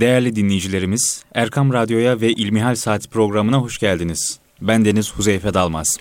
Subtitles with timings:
[0.00, 4.38] Değerli dinleyicilerimiz, Erkam Radyo'ya ve İlmihal Saati programına hoş geldiniz.
[4.62, 5.96] Ben Deniz Huzeyfe Dalmaz.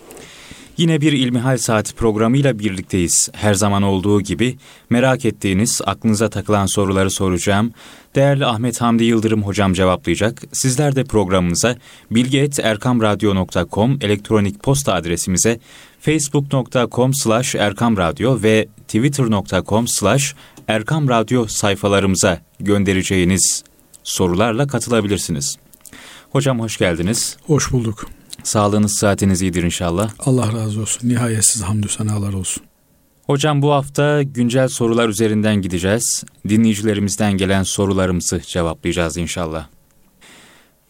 [0.77, 3.29] Yine bir İlmihal Saati programıyla birlikteyiz.
[3.33, 4.57] Her zaman olduğu gibi
[4.89, 7.71] merak ettiğiniz, aklınıza takılan soruları soracağım.
[8.15, 10.41] Değerli Ahmet Hamdi Yıldırım hocam cevaplayacak.
[10.51, 11.75] Sizler de programımıza
[12.11, 15.59] bilgi.erkamradyo.com elektronik posta adresimize
[15.99, 20.35] facebook.com slash erkamradyo ve twitter.com slash
[20.67, 23.68] erkamradyo sayfalarımıza göndereceğiniz
[24.09, 25.57] sorularla katılabilirsiniz.
[26.31, 27.37] Hocam hoş geldiniz.
[27.45, 28.07] Hoş bulduk.
[28.43, 30.11] Sağlığınız, sıhhatiniz iyidir inşallah.
[30.19, 31.09] Allah razı olsun.
[31.09, 32.63] Nihayetsiz hamdü senalar olsun.
[33.25, 36.23] Hocam bu hafta güncel sorular üzerinden gideceğiz.
[36.49, 39.67] Dinleyicilerimizden gelen sorularımızı cevaplayacağız inşallah.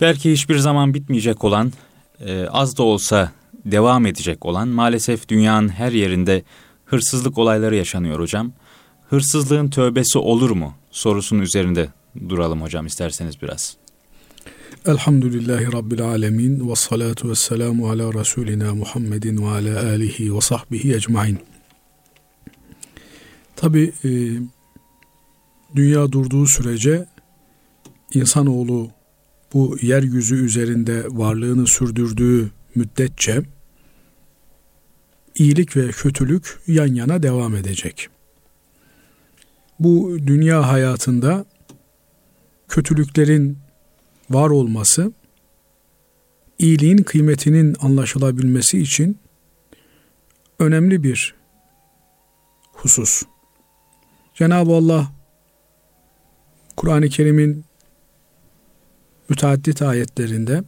[0.01, 1.73] Belki hiçbir zaman bitmeyecek olan,
[2.19, 3.31] e, az da olsa
[3.65, 6.43] devam edecek olan maalesef dünyanın her yerinde
[6.85, 8.51] hırsızlık olayları yaşanıyor hocam.
[9.09, 11.89] Hırsızlığın tövbesi olur mu sorusunun üzerinde
[12.29, 13.77] duralım hocam isterseniz biraz.
[14.85, 20.95] Elhamdülillahi Rabbil Alemin ve salatu ve selamu ala Resulina Muhammedin ve ala alihi ve sahbihi
[20.95, 21.39] ecmain.
[23.55, 24.09] Tabi e,
[25.75, 27.05] dünya durduğu sürece
[28.13, 28.91] insanoğlu
[29.53, 33.41] bu yeryüzü üzerinde varlığını sürdürdüğü müddetçe
[35.35, 38.09] iyilik ve kötülük yan yana devam edecek.
[39.79, 41.45] Bu dünya hayatında
[42.69, 43.57] kötülüklerin
[44.29, 45.11] var olması,
[46.59, 49.17] iyiliğin kıymetinin anlaşılabilmesi için
[50.59, 51.35] önemli bir
[52.73, 53.23] husus.
[54.33, 55.11] Cenab-ı Allah
[56.77, 57.65] Kur'an-ı Kerim'in
[59.29, 60.63] müteaddit ayetlerinde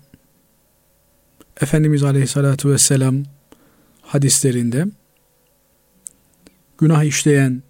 [1.61, 3.23] Efendimiz Aleyhisselatü Vesselam
[4.01, 4.85] hadislerinde
[6.77, 7.63] günah işleyen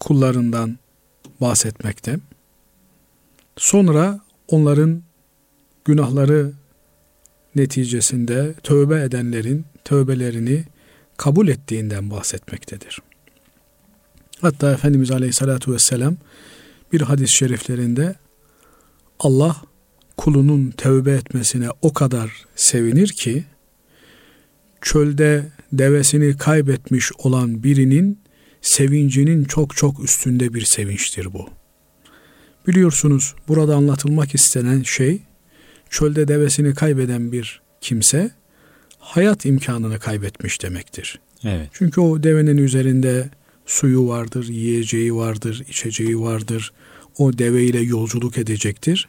[0.00, 0.78] kullarından
[1.40, 2.18] bahsetmekte.
[3.56, 5.02] Sonra onların
[5.84, 6.52] günahları
[7.54, 10.64] neticesinde tövbe edenlerin tövbelerini
[11.16, 12.98] kabul ettiğinden bahsetmektedir.
[14.40, 16.16] Hatta Efendimiz Aleyhisselatü Vesselam
[16.92, 18.14] bir hadis-i şeriflerinde
[19.18, 19.56] Allah
[20.16, 23.44] kulunun tövbe etmesine o kadar sevinir ki
[24.80, 28.20] çölde devesini kaybetmiş olan birinin
[28.60, 31.55] sevincinin çok çok üstünde bir sevinçtir bu.
[32.66, 35.22] Biliyorsunuz burada anlatılmak istenen şey
[35.90, 38.30] çölde devesini kaybeden bir kimse
[38.98, 41.20] hayat imkanını kaybetmiş demektir.
[41.44, 41.68] Evet.
[41.72, 43.30] Çünkü o devenin üzerinde
[43.66, 46.72] suyu vardır, yiyeceği vardır, içeceği vardır.
[47.18, 49.08] O deveyle yolculuk edecektir.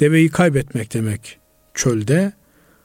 [0.00, 1.38] Deveyi kaybetmek demek
[1.74, 2.32] çölde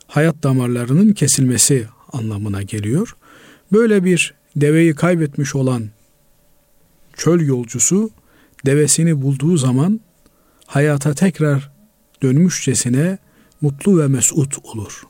[0.08, 3.16] hayat damarlarının kesilmesi anlamına geliyor.
[3.72, 5.90] Böyle bir deveyi kaybetmiş olan
[7.14, 8.10] çöl yolcusu
[8.66, 10.00] devesini bulduğu zaman
[10.68, 11.72] hayata tekrar
[12.22, 13.18] dönmüşçesine
[13.62, 15.04] mutlu ve mesut olur.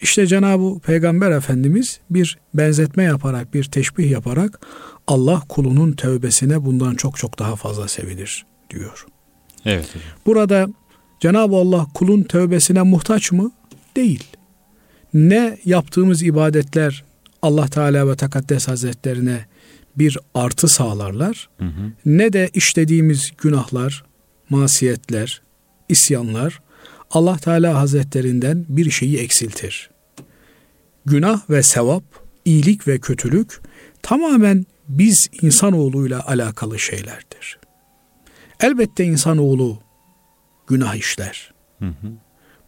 [0.00, 4.66] İşte Cenab-ı Peygamber Efendimiz bir benzetme yaparak, bir teşbih yaparak
[5.06, 9.06] Allah kulunun tövbesine bundan çok çok daha fazla sevinir diyor.
[9.64, 10.02] Evet hocam.
[10.26, 10.68] Burada
[11.20, 13.52] Cenab-ı Allah kulun tövbesine muhtaç mı?
[13.96, 14.24] Değil.
[15.14, 17.04] Ne yaptığımız ibadetler
[17.42, 19.46] Allah Teala ve Tekaddes Hazretlerine
[19.96, 21.92] bir artı sağlarlar, Hı hı.
[22.06, 24.04] ne de işlediğimiz günahlar,
[24.50, 25.42] masiyetler,
[25.88, 26.60] isyanlar
[27.10, 29.90] Allah Teala Hazretlerinden bir şeyi eksiltir.
[31.06, 32.04] Günah ve sevap,
[32.44, 33.60] iyilik ve kötülük
[34.02, 37.58] tamamen biz insanoğluyla alakalı şeylerdir.
[38.60, 39.78] Elbette insanoğlu
[40.66, 41.54] günah işler.
[41.78, 42.12] Hı hı.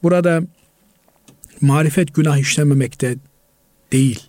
[0.02, 0.42] Burada
[1.60, 3.16] marifet günah işlememekte
[3.92, 4.20] değil.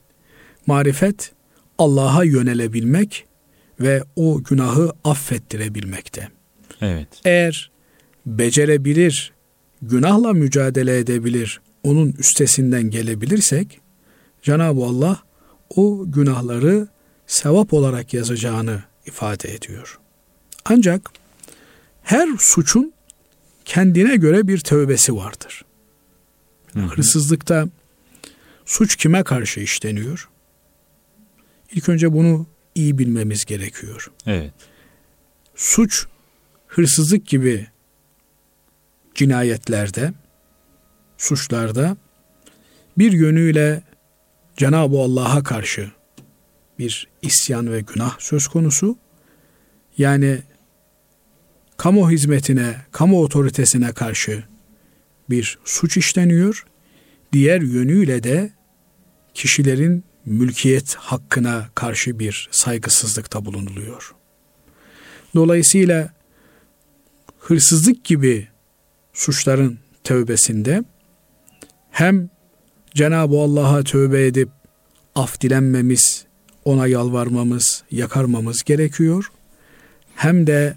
[0.67, 1.31] Marifet
[1.77, 3.25] Allah'a yönelebilmek
[3.79, 6.29] ve o günahı affettirebilmekte.
[6.83, 7.07] Evet.
[7.25, 7.71] Eğer
[8.25, 9.33] becerebilir,
[9.81, 13.79] günahla mücadele edebilir, onun üstesinden gelebilirsek
[14.41, 15.23] Cenab-ı Allah
[15.75, 16.87] o günahları
[17.27, 19.99] sevap olarak yazacağını ifade ediyor.
[20.65, 21.09] Ancak
[22.03, 22.93] her suçun
[23.65, 25.65] kendine göre bir tövbesi vardır.
[26.73, 26.85] Hı hı.
[26.85, 27.67] Hırsızlıkta
[28.65, 30.29] suç kime karşı işleniyor?
[31.71, 34.11] İlk önce bunu iyi bilmemiz gerekiyor.
[34.25, 34.53] Evet.
[35.55, 36.05] Suç,
[36.75, 37.67] hırsızlık gibi
[39.15, 40.13] cinayetlerde,
[41.17, 41.97] suçlarda
[42.97, 43.83] bir yönüyle
[44.57, 45.91] Cenab-ı Allah'a karşı
[46.79, 48.97] bir isyan ve günah söz konusu.
[49.97, 50.41] Yani
[51.77, 54.43] kamu hizmetine, kamu otoritesine karşı
[55.29, 56.65] bir suç işleniyor.
[57.33, 58.53] Diğer yönüyle de
[59.33, 64.15] kişilerin mülkiyet hakkına karşı bir saygısızlıkta bulunuluyor.
[65.35, 66.13] Dolayısıyla
[67.43, 68.47] hırsızlık gibi
[69.13, 70.83] suçların tövbesinde
[71.91, 72.29] hem
[72.95, 74.49] Cenab-ı Allah'a tövbe edip
[75.15, 76.25] af dilenmemiz,
[76.65, 79.31] ona yalvarmamız, yakarmamız gerekiyor.
[80.15, 80.75] Hem de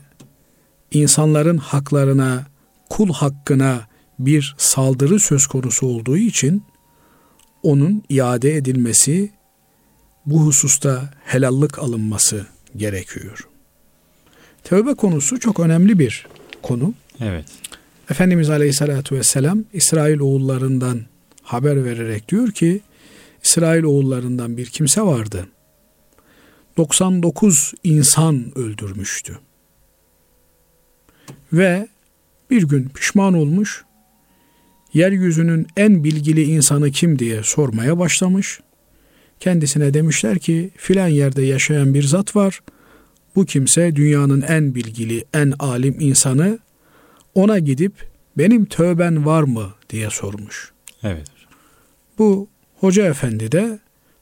[0.91, 2.47] insanların haklarına,
[2.91, 3.87] kul hakkına
[4.19, 6.63] bir saldırı söz konusu olduğu için
[7.63, 9.31] onun iade edilmesi,
[10.27, 12.47] bu hususta helallik alınması
[12.77, 13.49] gerekiyor.
[14.65, 16.27] Tövbe konusu çok önemli bir
[16.67, 16.95] konu.
[17.21, 17.45] Evet.
[18.11, 21.01] Efendimiz Aleyhisselatü Vesselam İsrail oğullarından
[21.43, 22.81] haber vererek diyor ki
[23.43, 25.47] İsrail oğullarından bir kimse vardı.
[26.77, 29.39] 99 insan öldürmüştü.
[31.53, 31.89] Ve
[32.51, 33.85] bir gün pişman olmuş,
[34.95, 38.61] yeryüzünün en bilgili insanı kim diye sormaya başlamış.
[39.41, 42.61] Kendisine demişler ki filan yerde yaşayan bir zat var.
[43.37, 46.59] Bu kimse dünyanın en bilgili, en alim insanı.
[47.35, 47.93] Ona gidip
[48.39, 50.73] benim tövben var mı diye sormuş.
[51.03, 51.27] Evet.
[52.19, 52.49] Bu
[52.81, 53.79] hoca efendi de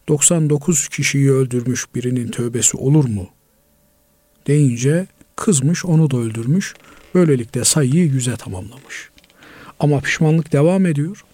[0.09, 3.29] 99 kişiyi öldürmüş birinin tövbesi olur mu?
[4.47, 5.07] deyince
[5.37, 6.75] kızmış onu da öldürmüş.
[7.15, 9.11] Böylelikle sayıyı yüze tamamlamış.
[9.81, 11.25] Ama pişmanlık devam ediyor.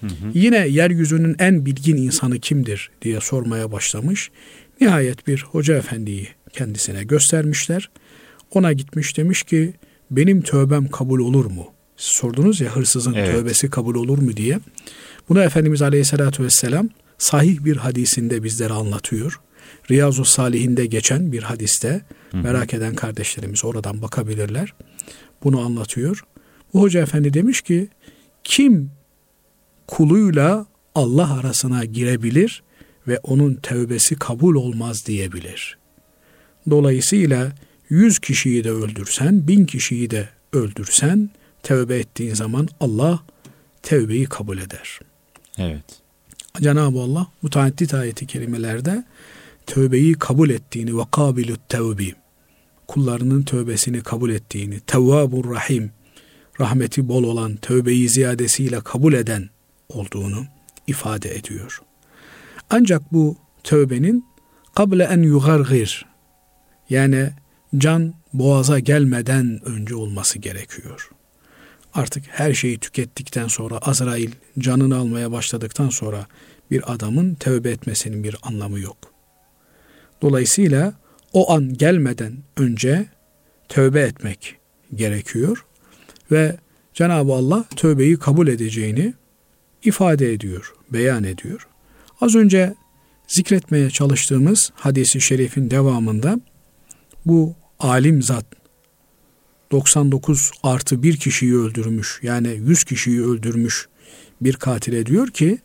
[0.00, 0.30] Hı hı.
[0.34, 4.30] Yine yeryüzünün en bilgin insanı kimdir diye sormaya başlamış.
[4.80, 7.90] Nihayet bir hoca efendiyi kendisine göstermişler.
[8.50, 9.74] Ona gitmiş demiş ki
[10.10, 11.66] benim tövbem kabul olur mu?
[11.96, 13.32] Sordunuz ya hırsızın evet.
[13.32, 14.60] tövbesi kabul olur mu diye.
[15.28, 16.88] Bunu Efendimiz Aleyhisselatü Vesselam
[17.18, 19.40] sahih bir hadisinde bizlere anlatıyor.
[19.90, 22.00] Riyazu Salihinde geçen bir hadiste
[22.30, 22.36] hı.
[22.36, 24.74] merak eden kardeşlerimiz oradan bakabilirler.
[25.44, 26.24] Bunu anlatıyor.
[26.74, 27.88] Bu hoca efendi demiş ki
[28.44, 28.90] kim
[29.86, 32.62] kuluyla Allah arasına girebilir
[33.08, 35.78] ve onun tevbesi kabul olmaz diyebilir.
[36.70, 37.52] Dolayısıyla
[37.88, 41.30] yüz kişiyi de öldürsen, bin kişiyi de öldürsen
[41.62, 43.20] tevbe ettiğin zaman Allah
[43.82, 45.00] tevbeyi kabul eder.
[45.58, 45.84] Evet.
[46.60, 49.04] Cenab-ı Allah mutahaddit ayeti kelimelerde
[49.66, 52.14] tövbeyi kabul ettiğini ve kabilut tevbi
[52.86, 55.90] kullarının tövbesini kabul ettiğini, Tevvabur Rahim,
[56.60, 59.48] rahmeti bol olan, tövbeyi ziyadesiyle kabul eden
[59.88, 60.44] olduğunu
[60.86, 61.82] ifade ediyor.
[62.70, 64.24] Ancak bu tövbenin
[64.74, 66.06] kable en yugargir
[66.90, 67.30] yani
[67.78, 71.10] can boğaza gelmeden önce olması gerekiyor.
[71.94, 76.26] Artık her şeyi tükettikten sonra Azrail canını almaya başladıktan sonra
[76.70, 78.96] bir adamın tövbe etmesinin bir anlamı yok.
[80.22, 80.94] Dolayısıyla
[81.32, 83.06] o an gelmeden önce
[83.68, 84.56] tövbe etmek
[84.94, 85.64] gerekiyor
[86.30, 86.56] ve
[86.94, 89.14] Cenab-ı Allah tövbeyi kabul edeceğini
[89.84, 91.68] ifade ediyor, beyan ediyor.
[92.20, 92.74] Az önce
[93.28, 96.40] zikretmeye çalıştığımız hadisi şerifin devamında
[97.26, 98.46] bu alim zat
[99.70, 103.88] 99 artı bir kişiyi öldürmüş yani 100 kişiyi öldürmüş
[104.40, 105.58] bir katile diyor ki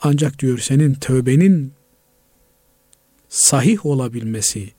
[0.00, 1.72] ancak diyor senin tövbenin
[3.28, 4.70] sahih olabilmesi,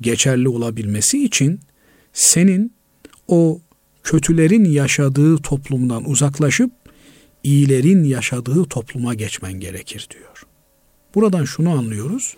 [0.00, 1.60] geçerli olabilmesi için
[2.12, 2.72] senin
[3.28, 3.60] o
[4.02, 6.70] kötülerin yaşadığı toplumdan uzaklaşıp
[7.42, 10.46] iyilerin yaşadığı topluma geçmen gerekir diyor.
[11.14, 12.36] Buradan şunu anlıyoruz.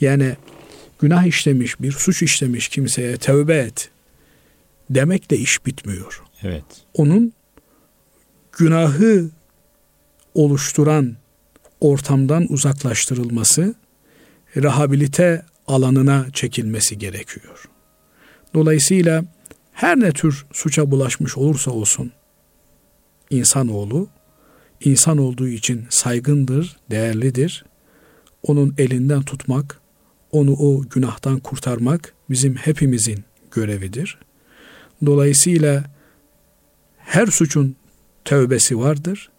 [0.00, 0.36] Yani
[1.00, 3.90] günah işlemiş, bir suç işlemiş kimseye tövbe et
[4.90, 6.22] demekle iş bitmiyor.
[6.42, 6.64] Evet.
[6.94, 7.32] Onun
[8.52, 9.30] günahı
[10.34, 11.16] oluşturan
[11.80, 13.74] ortamdan uzaklaştırılması,
[14.56, 17.64] rehabilite alanına çekilmesi gerekiyor.
[18.54, 19.24] Dolayısıyla
[19.72, 22.12] her ne tür suça bulaşmış olursa olsun
[23.30, 24.08] insanoğlu
[24.84, 27.64] insan olduğu için saygındır, değerlidir.
[28.42, 29.79] Onun elinden tutmak,
[30.32, 34.18] onu o günahtan kurtarmak bizim hepimizin görevidir.
[35.06, 35.84] Dolayısıyla
[36.98, 37.76] her suçun
[38.24, 39.30] tövbesi vardır.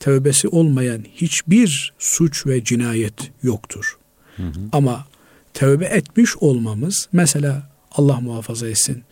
[0.00, 3.98] Tövbesi olmayan hiçbir suç ve cinayet yoktur.
[4.36, 4.60] Hı hı.
[4.72, 5.06] Ama
[5.54, 9.02] tövbe etmiş olmamız mesela Allah muhafaza etsin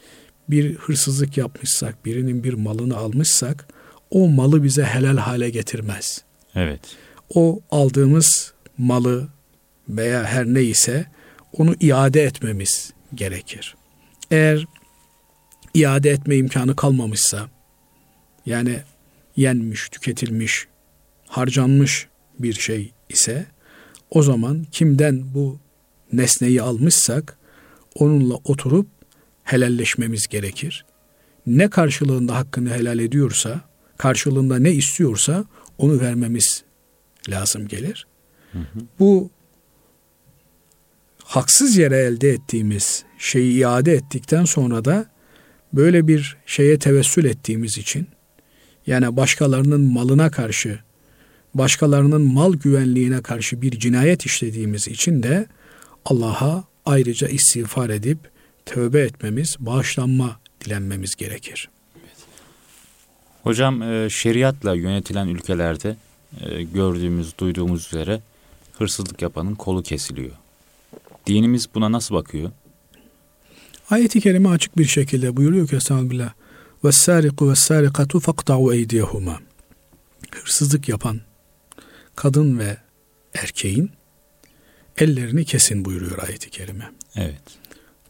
[0.51, 3.67] bir hırsızlık yapmışsak, birinin bir malını almışsak
[4.11, 6.25] o malı bize helal hale getirmez.
[6.55, 6.81] Evet.
[7.35, 9.29] O aldığımız malı
[9.89, 11.07] veya her neyse
[11.53, 13.77] onu iade etmemiz gerekir.
[14.31, 14.67] Eğer
[15.75, 17.49] iade etme imkanı kalmamışsa
[18.47, 18.81] yani
[19.37, 20.67] yenmiş, tüketilmiş,
[21.27, 23.47] harcanmış bir şey ise
[24.11, 25.59] o zaman kimden bu
[26.13, 27.39] nesneyi almışsak
[27.95, 28.87] onunla oturup
[29.45, 30.85] helalleşmemiz gerekir.
[31.47, 33.61] Ne karşılığında hakkını helal ediyorsa,
[33.97, 35.45] karşılığında ne istiyorsa
[35.79, 36.65] onu vermemiz
[37.29, 38.07] lazım gelir.
[38.53, 38.79] Hı hı.
[38.99, 39.31] Bu
[41.31, 45.07] haksız yere elde ettiğimiz şeyi iade ettikten sonra da
[45.73, 48.09] böyle bir şeye tevessül ettiğimiz için
[48.87, 50.79] yani başkalarının malına karşı,
[51.55, 55.47] başkalarının mal güvenliğine karşı bir cinayet işlediğimiz için de
[56.05, 58.19] Allah'a ayrıca istiğfar edip
[58.67, 61.69] tövbe etmemiz, bağışlanma dilenmemiz gerekir.
[63.43, 65.97] Hocam e, şeriatla yönetilen ülkelerde
[66.41, 68.21] e, gördüğümüz, duyduğumuz üzere
[68.79, 70.40] hırsızlık yapanın kolu kesiliyor.
[71.28, 72.52] Dinimiz buna nasıl bakıyor?
[73.90, 76.34] Ayet-i kerime açık bir şekilde buyuruyor ki Estağfirullah.
[76.84, 79.36] وَالسَّارِقُ وَالسَّارِقَةُ فَقْطَعُوا اَيْدِيَهُمَا
[80.32, 81.22] Hırsızlık yapan
[82.16, 82.78] kadın ve
[83.34, 83.92] erkeğin
[84.98, 86.92] ellerini kesin buyuruyor ayet-i kerime.
[87.16, 87.42] Evet.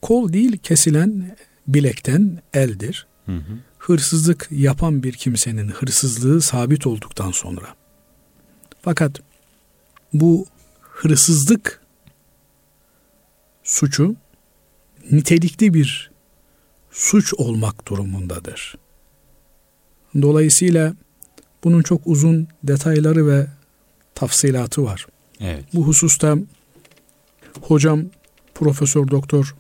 [0.02, 3.08] Kol değil kesilen bilekten eldir.
[3.26, 3.58] Hı hı.
[3.78, 7.76] Hırsızlık yapan bir kimsenin hırsızlığı sabit olduktan sonra.
[8.82, 9.22] Fakat
[10.14, 10.46] bu
[10.82, 11.79] hırsızlık
[13.71, 14.17] suçu
[15.11, 16.11] nitelikli bir
[16.91, 18.75] suç olmak durumundadır.
[20.23, 20.95] Dolayısıyla
[21.65, 23.47] bunun çok uzun detayları ve
[24.15, 25.07] tafsilatı var.
[25.41, 25.65] Evet.
[25.75, 26.37] Bu hususta
[27.61, 28.05] hocam
[28.55, 29.55] Profesör Doktor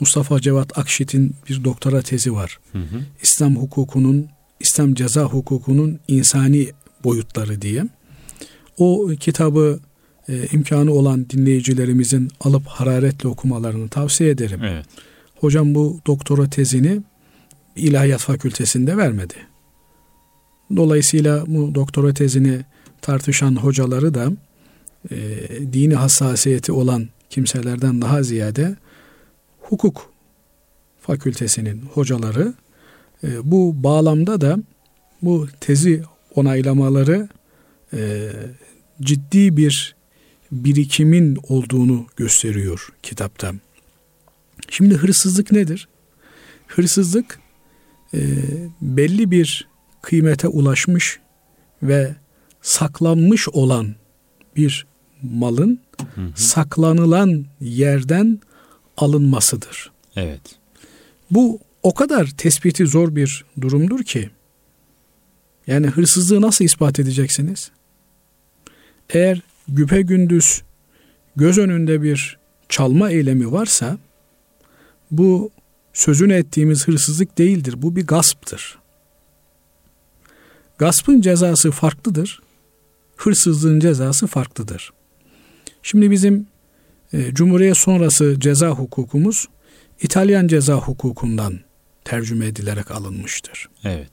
[0.00, 2.58] Mustafa Cevat Akşit'in bir doktora tezi var.
[2.72, 3.04] Hı hı.
[3.22, 4.28] İslam hukukunun,
[4.60, 6.70] İslam ceza hukukunun insani
[7.04, 7.84] boyutları diye.
[8.78, 9.80] O kitabı
[10.28, 14.60] e, imkanı olan dinleyicilerimizin alıp hararetle okumalarını tavsiye ederim.
[14.64, 14.86] Evet.
[15.36, 17.02] Hocam bu doktora tezini
[17.76, 19.34] İlahiyat Fakültesinde vermedi.
[20.76, 22.64] Dolayısıyla bu doktora tezini
[23.02, 24.32] tartışan hocaları da
[25.10, 25.16] e,
[25.72, 28.76] dini hassasiyeti olan kimselerden daha ziyade
[29.60, 30.10] hukuk
[31.00, 32.54] fakültesinin hocaları
[33.24, 34.58] e, bu bağlamda da
[35.22, 36.02] bu tezi
[36.34, 37.28] onaylamaları
[37.92, 38.30] e,
[39.00, 39.95] ciddi bir
[40.52, 43.54] birikimin olduğunu gösteriyor kitapta.
[44.70, 45.88] Şimdi hırsızlık nedir?
[46.66, 47.40] Hırsızlık
[48.14, 48.20] e,
[48.80, 49.68] belli bir
[50.02, 51.20] kıymete ulaşmış
[51.82, 52.16] ve
[52.62, 53.94] saklanmış olan
[54.56, 54.86] bir
[55.22, 56.30] malın hı hı.
[56.34, 58.40] saklanılan yerden
[58.96, 59.92] alınmasıdır.
[60.16, 60.40] Evet.
[61.30, 64.30] Bu o kadar tespiti zor bir durumdur ki
[65.66, 67.70] yani hırsızlığı nasıl ispat edeceksiniz?
[69.10, 70.62] Eğer güpe gündüz
[71.36, 73.98] göz önünde bir çalma eylemi varsa
[75.10, 75.50] bu
[75.92, 77.74] sözünü ettiğimiz hırsızlık değildir.
[77.82, 78.78] Bu bir gasptır.
[80.78, 82.42] Gaspın cezası farklıdır.
[83.16, 84.92] Hırsızlığın cezası farklıdır.
[85.82, 86.46] Şimdi bizim
[87.12, 89.48] e, Cumhuriyet sonrası ceza hukukumuz
[90.00, 91.60] İtalyan ceza hukukundan
[92.04, 93.68] tercüme edilerek alınmıştır.
[93.84, 94.12] Evet.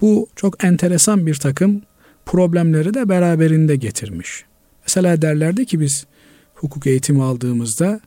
[0.00, 1.82] Bu çok enteresan bir takım
[2.26, 4.44] problemleri de beraberinde getirmiş.
[4.82, 6.06] Mesela derlerdi ki biz
[6.54, 8.00] hukuk eğitimi aldığımızda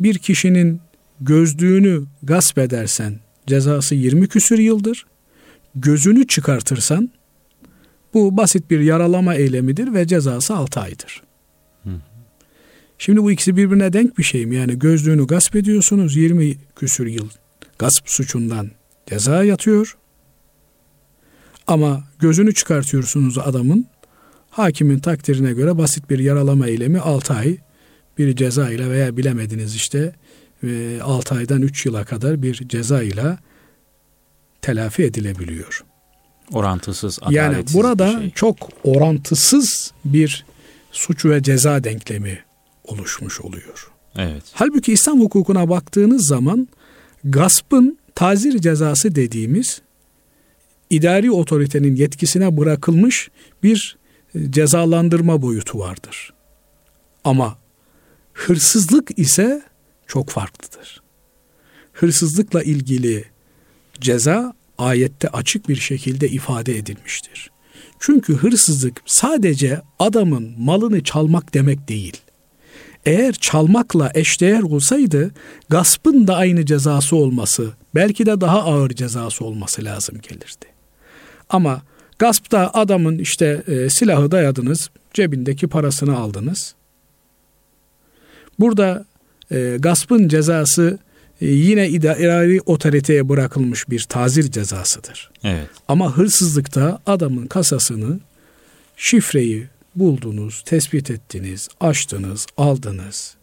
[0.00, 0.80] bir kişinin
[1.20, 5.06] gözlüğünü gasp edersen cezası 20 küsür yıldır.
[5.74, 7.10] Gözünü çıkartırsan
[8.14, 11.22] bu basit bir yaralama eylemidir ve cezası 6 aydır.
[12.98, 14.56] Şimdi bu ikisi birbirine denk bir şey mi?
[14.56, 17.28] Yani gözlüğünü gasp ediyorsunuz 20 küsür yıl
[17.78, 18.70] gasp suçundan
[19.06, 19.96] ceza yatıyor.
[21.66, 23.86] Ama gözünü çıkartıyorsunuz adamın.
[24.54, 27.56] Hakimin takdirine göre basit bir yaralama eylemi 6 ay
[28.18, 30.14] bir ceza ile veya bilemediniz işte
[31.02, 33.38] 6 aydan 3 yıla kadar bir ceza ile
[34.62, 35.84] telafi edilebiliyor.
[36.52, 38.30] Orantısız, Yani burada şey.
[38.30, 40.46] çok orantısız bir
[40.92, 42.38] suç ve ceza denklemi
[42.84, 43.90] oluşmuş oluyor.
[44.16, 44.42] Evet.
[44.52, 46.68] Halbuki İslam hukukuna baktığınız zaman
[47.24, 49.82] gaspın tazir cezası dediğimiz
[50.90, 53.30] idari otoritenin yetkisine bırakılmış
[53.62, 54.03] bir e,
[54.50, 56.32] cezalandırma boyutu vardır.
[57.24, 57.58] Ama
[58.32, 59.62] hırsızlık ise
[60.06, 61.02] çok farklıdır.
[61.92, 63.24] Hırsızlıkla ilgili
[64.00, 67.50] ceza ayette açık bir şekilde ifade edilmiştir.
[67.98, 72.16] Çünkü hırsızlık sadece adamın malını çalmak demek değil.
[73.06, 75.34] Eğer çalmakla eşdeğer olsaydı
[75.68, 80.66] gaspın da aynı cezası olması, belki de daha ağır cezası olması lazım gelirdi.
[81.48, 81.82] Ama
[82.18, 86.74] gaspta adamın işte e, silahı dayadınız, cebindeki parasını aldınız.
[88.58, 89.04] Burada
[89.50, 90.98] e, gaspın cezası
[91.40, 95.30] e, yine idari otoriteye bırakılmış bir tazir cezasıdır.
[95.44, 95.68] Evet.
[95.88, 98.20] Ama hırsızlıkta adamın kasasını,
[98.96, 99.66] şifreyi
[99.96, 103.34] buldunuz, tespit ettiniz, açtınız, aldınız.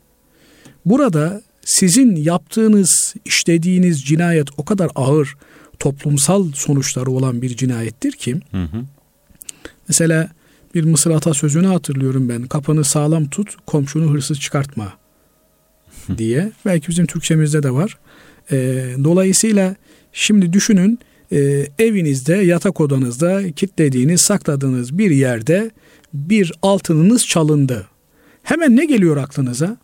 [0.85, 5.35] Burada sizin yaptığınız, işlediğiniz cinayet o kadar ağır,
[5.81, 8.85] toplumsal sonuçları olan bir cinayettir ki, hı hı.
[9.87, 10.29] mesela
[10.75, 12.43] bir Mısır atasözünü hatırlıyorum ben.
[12.43, 14.93] Kapını sağlam tut, komşunu hırsız çıkartma
[16.17, 16.51] diye.
[16.65, 17.97] Belki bizim Türkçemizde de var.
[18.51, 18.57] E,
[19.03, 19.75] dolayısıyla
[20.13, 20.99] şimdi düşünün
[21.31, 25.71] e, evinizde, yatak odanızda kilitlediğiniz, sakladığınız bir yerde
[26.13, 27.87] bir altınınız çalındı.
[28.43, 29.77] Hemen ne geliyor aklınıza?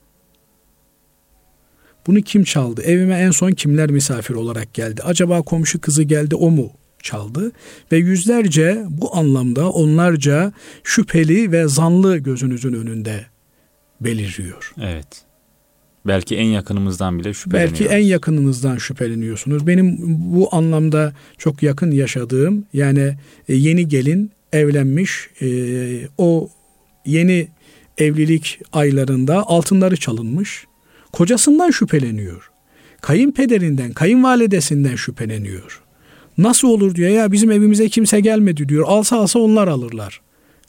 [2.08, 2.82] Bunu kim çaldı?
[2.82, 5.02] Evime en son kimler misafir olarak geldi?
[5.04, 6.72] Acaba komşu kızı geldi o mu
[7.04, 7.52] çaldı?
[7.92, 13.26] Ve yüzlerce bu anlamda onlarca şüpheli ve zanlı gözünüzün önünde
[14.02, 14.74] beliriyor.
[14.82, 15.08] Evet.
[16.08, 17.80] Belki en yakınımızdan bile şüpheleniyoruz.
[17.80, 19.68] Belki en yakınınızdan şüpheleniyorsunuz.
[19.68, 19.98] Benim
[20.36, 23.18] bu anlamda çok yakın yaşadığım yani
[23.50, 25.48] e, yeni gelin evlenmiş e,
[26.18, 26.50] o
[27.06, 27.48] yeni
[27.98, 30.66] evlilik aylarında altınları çalınmış.
[31.18, 32.52] Kocasından şüpheleniyor.
[33.02, 35.84] Kayınpederinden, kayınvalidesinden şüpheleniyor.
[36.38, 38.86] Nasıl olur diyor ya bizim evimize kimse gelmedi diyor.
[38.88, 40.22] Alsa alsa onlar alırlar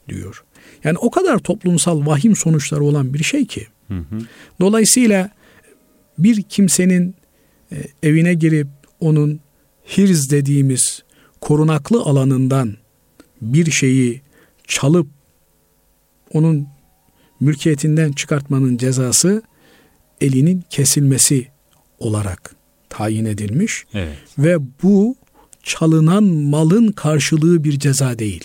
[0.09, 0.43] diyor.
[0.83, 3.67] Yani o kadar toplumsal vahim sonuçları olan bir şey ki.
[3.87, 4.19] Hı hı.
[4.61, 5.29] Dolayısıyla
[6.17, 7.15] bir kimsenin
[7.71, 8.67] e, evine girip
[8.99, 9.39] onun
[9.97, 11.03] hirz dediğimiz
[11.41, 12.75] korunaklı alanından
[13.41, 14.21] bir şeyi
[14.67, 15.07] çalıp
[16.33, 16.67] onun
[17.39, 19.43] mülkiyetinden çıkartmanın cezası
[20.21, 21.47] elinin kesilmesi
[21.99, 22.55] olarak
[22.89, 23.85] tayin edilmiş.
[23.93, 24.17] Evet.
[24.37, 25.15] Ve bu
[25.63, 28.43] çalınan malın karşılığı bir ceza değil.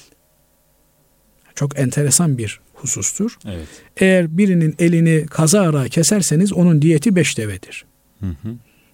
[1.55, 3.39] Çok enteresan bir husustur.
[3.47, 3.69] Evet.
[3.97, 7.85] Eğer birinin elini kazara keserseniz onun diyeti beş devedir.
[8.21, 8.49] Hı hı.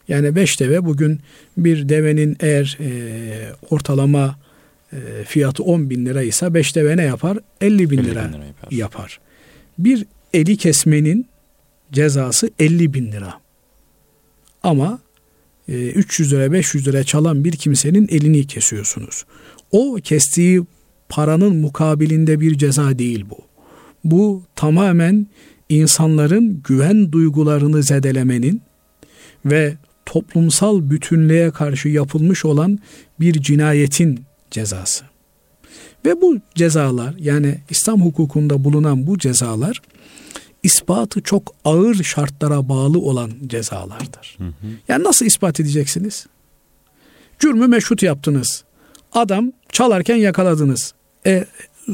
[0.08, 1.20] Yani beş deve bugün
[1.56, 2.90] bir devenin eğer e,
[3.70, 4.38] ortalama
[4.92, 7.38] e, fiyatı 10 bin lira ise beş deve ne yapar?
[7.60, 8.68] 50 bin 50 lira, bin lira yapar.
[8.70, 9.20] yapar.
[9.78, 11.26] Bir eli kesmenin
[11.92, 13.34] cezası 50 bin lira.
[14.62, 15.00] Ama
[15.68, 19.24] e, 300 lira 500 lira çalan bir kimsenin elini kesiyorsunuz.
[19.70, 20.62] O kestiği
[21.08, 23.38] paranın mukabilinde bir ceza değil bu.
[24.04, 25.26] Bu tamamen
[25.68, 28.62] insanların güven duygularını zedelemenin
[29.44, 32.78] ve toplumsal bütünlüğe karşı yapılmış olan
[33.20, 34.20] bir cinayetin
[34.50, 35.04] cezası.
[36.06, 39.82] Ve bu cezalar yani İslam hukukunda bulunan bu cezalar
[40.62, 44.36] ispatı çok ağır şartlara bağlı olan cezalardır.
[44.38, 44.66] Hı hı.
[44.88, 46.26] Yani nasıl ispat edeceksiniz?
[47.38, 48.64] Cürmü meşhut yaptınız.
[49.12, 50.94] Adam çalarken yakaladınız.
[51.26, 51.44] E,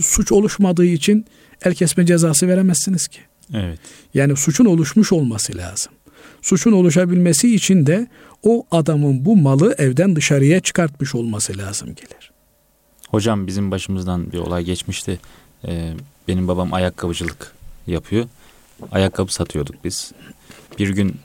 [0.01, 1.27] suç oluşmadığı için
[1.65, 3.19] el kesme cezası veremezsiniz ki.
[3.55, 3.79] Evet.
[4.15, 5.93] Yani suçun oluşmuş olması lazım.
[6.43, 8.07] Suçun oluşabilmesi için de
[8.43, 12.33] o adamın bu malı evden dışarıya çıkartmış olması lazım gelir.
[13.09, 15.21] Hocam bizim başımızdan bir olay geçmişti.
[15.69, 15.93] Ee,
[16.29, 17.53] benim babam ayakkabıcılık
[17.87, 18.27] yapıyor.
[18.93, 20.13] Ayakkabı satıyorduk biz.
[20.79, 21.21] Bir gün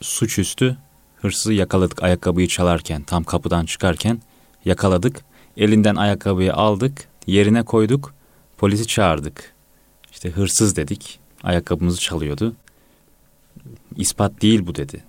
[0.00, 0.76] suçüstü
[1.16, 4.22] hırsızı yakaladık ayakkabıyı çalarken tam kapıdan çıkarken
[4.64, 5.24] yakaladık.
[5.56, 8.14] Elinden ayakkabıyı aldık yerine koyduk
[8.58, 9.52] polisi çağırdık.
[10.12, 12.56] İşte hırsız dedik ayakkabımızı çalıyordu.
[13.96, 15.04] İspat değil bu dedi.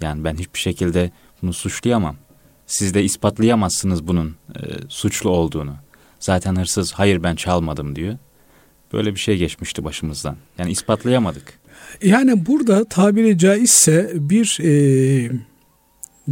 [0.00, 1.10] Yani ben hiçbir şekilde
[1.42, 2.16] bunu suçlayamam.
[2.66, 5.74] Siz de ispatlayamazsınız bunun e, suçlu olduğunu.
[6.20, 8.18] Zaten hırsız hayır ben çalmadım diyor.
[8.92, 10.36] Böyle bir şey geçmişti başımızdan.
[10.58, 11.60] Yani ispatlayamadık.
[12.02, 15.30] Yani burada tabiri caizse bir e,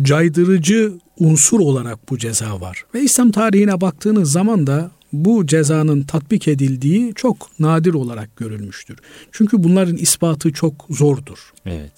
[0.03, 2.85] caydırıcı unsur olarak bu ceza var.
[2.94, 8.99] Ve İslam tarihine baktığınız zaman da bu cezanın tatbik edildiği çok nadir olarak görülmüştür.
[9.33, 11.53] Çünkü bunların ispatı çok zordur.
[11.66, 11.92] Evet.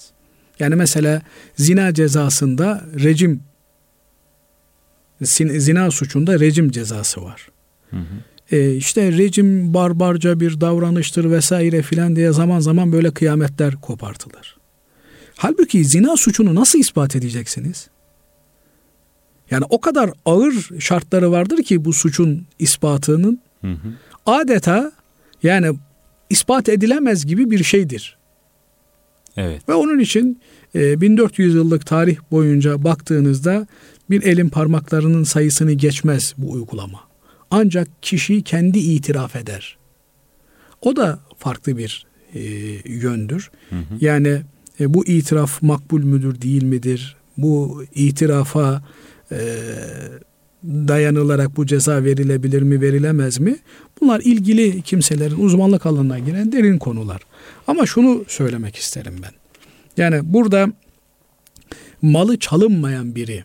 [0.59, 1.21] Yani mesela
[1.55, 3.43] zina cezasında rejim
[5.57, 7.47] zina suçunda rejim cezası var.
[7.89, 8.30] Hı hı.
[8.51, 14.57] E işte rejim barbarca bir davranıştır vesaire filan diye zaman zaman böyle kıyametler kopartılır.
[15.35, 17.89] Halbuki zina suçunu nasıl ispat edeceksiniz?
[19.51, 23.87] Yani o kadar ağır şartları vardır ki bu suçun ispatının Hı hı.
[24.25, 24.91] adeta
[25.43, 25.77] yani
[26.29, 28.17] ispat edilemez gibi bir şeydir.
[29.37, 29.69] Evet.
[29.69, 30.41] Ve onun için
[30.75, 33.67] e, 1400 yıllık tarih boyunca baktığınızda
[34.09, 37.10] bir elin parmaklarının sayısını geçmez bu uygulama.
[37.51, 39.77] Ancak kişi kendi itiraf eder.
[40.81, 42.41] O da farklı bir e,
[42.85, 43.51] yöndür.
[43.69, 43.81] Hı hı.
[44.01, 44.41] Yani
[44.79, 47.15] e, bu itiraf makbul müdür değil midir?
[47.37, 48.83] Bu itirafa
[49.31, 49.39] e,
[50.63, 53.55] dayanılarak bu ceza verilebilir mi verilemez mi?
[54.01, 57.21] Bunlar ilgili kimselerin uzmanlık alanına giren derin konular.
[57.67, 59.31] Ama şunu söylemek isterim ben.
[59.97, 60.67] Yani burada
[62.01, 63.43] malı çalınmayan biri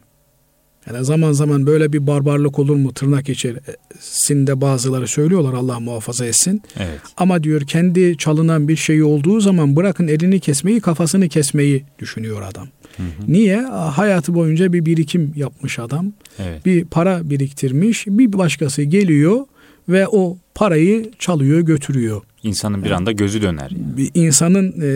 [0.86, 6.62] yani zaman zaman böyle bir barbarlık olur mu tırnak içerisinde bazıları söylüyorlar Allah muhafaza etsin.
[6.76, 7.00] Evet.
[7.16, 12.68] Ama diyor kendi çalınan bir şey olduğu zaman bırakın elini kesmeyi kafasını kesmeyi düşünüyor adam.
[12.96, 13.06] Hı hı.
[13.28, 13.60] Niye?
[13.70, 16.12] Hayatı boyunca bir birikim yapmış adam.
[16.38, 16.66] Evet.
[16.66, 18.06] Bir para biriktirmiş.
[18.06, 19.46] Bir başkası geliyor
[19.88, 22.22] ve o parayı çalıyor götürüyor.
[22.42, 23.70] İnsanın bir anda gözü döner.
[23.70, 23.96] Yani.
[23.96, 24.86] Bir insanın e,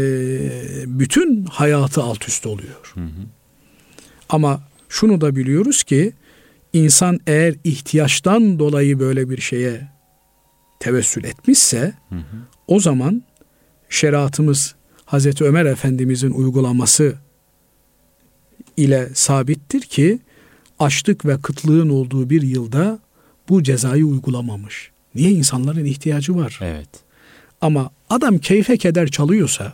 [0.87, 2.93] bütün hayatı alt üst oluyor.
[2.95, 3.27] Hı hı.
[4.29, 6.13] Ama şunu da biliyoruz ki
[6.73, 9.89] insan eğer ihtiyaçtan dolayı böyle bir şeye
[10.81, 12.37] tevessül etmişse hı hı.
[12.67, 13.23] o zaman
[13.89, 14.75] şeriatımız
[15.05, 17.15] Hazreti Ömer Efendimizin uygulaması
[18.77, 20.19] ile sabittir ki
[20.79, 22.99] açlık ve kıtlığın olduğu bir yılda
[23.49, 24.91] bu cezayı uygulamamış.
[25.15, 26.59] Niye insanların ihtiyacı var?
[26.63, 26.89] Evet.
[27.61, 29.73] Ama adam keyfe keder çalıyorsa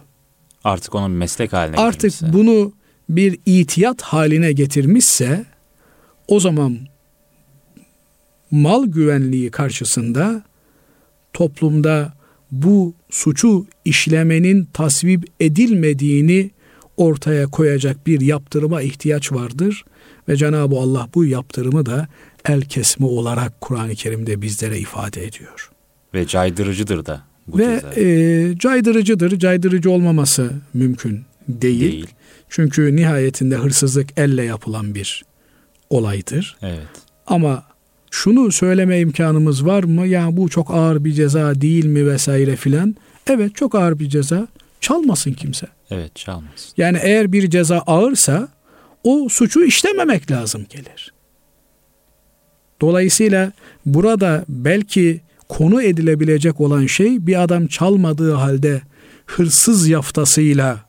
[0.65, 2.33] artık onun meslek haline Artık gelmişse.
[2.33, 2.73] bunu
[3.09, 5.45] bir itiyat haline getirmişse
[6.29, 6.79] o zaman
[8.51, 10.43] mal güvenliği karşısında
[11.33, 12.13] toplumda
[12.51, 16.51] bu suçu işlemenin tasvip edilmediğini
[16.97, 19.85] ortaya koyacak bir yaptırıma ihtiyaç vardır
[20.29, 22.09] ve Cenab-ı Allah bu yaptırımı da
[22.45, 25.71] el kesme olarak Kur'an-ı Kerim'de bizlere ifade ediyor.
[26.15, 29.39] Ve caydırıcıdır da bu Ve e, caydırıcıdır.
[29.39, 31.81] Caydırıcı olmaması mümkün değil.
[31.81, 32.07] değil.
[32.49, 35.25] Çünkü nihayetinde hırsızlık elle yapılan bir
[35.91, 36.57] olaydır.
[36.63, 36.87] Evet.
[37.27, 37.63] Ama
[38.11, 40.07] şunu söyleme imkanımız var mı?
[40.07, 42.97] Ya bu çok ağır bir ceza değil mi vesaire filan.
[43.27, 44.49] Evet çok ağır bir ceza.
[44.81, 45.67] Çalmasın kimse.
[45.91, 46.73] Evet çalmasın.
[46.77, 48.49] Yani eğer bir ceza ağırsa
[49.05, 51.13] o suçu işlememek lazım gelir.
[52.81, 53.53] Dolayısıyla
[53.87, 58.83] burada belki konu edilebilecek olan şey bir adam çalmadığı halde
[59.27, 60.86] hırsız yaftasıyla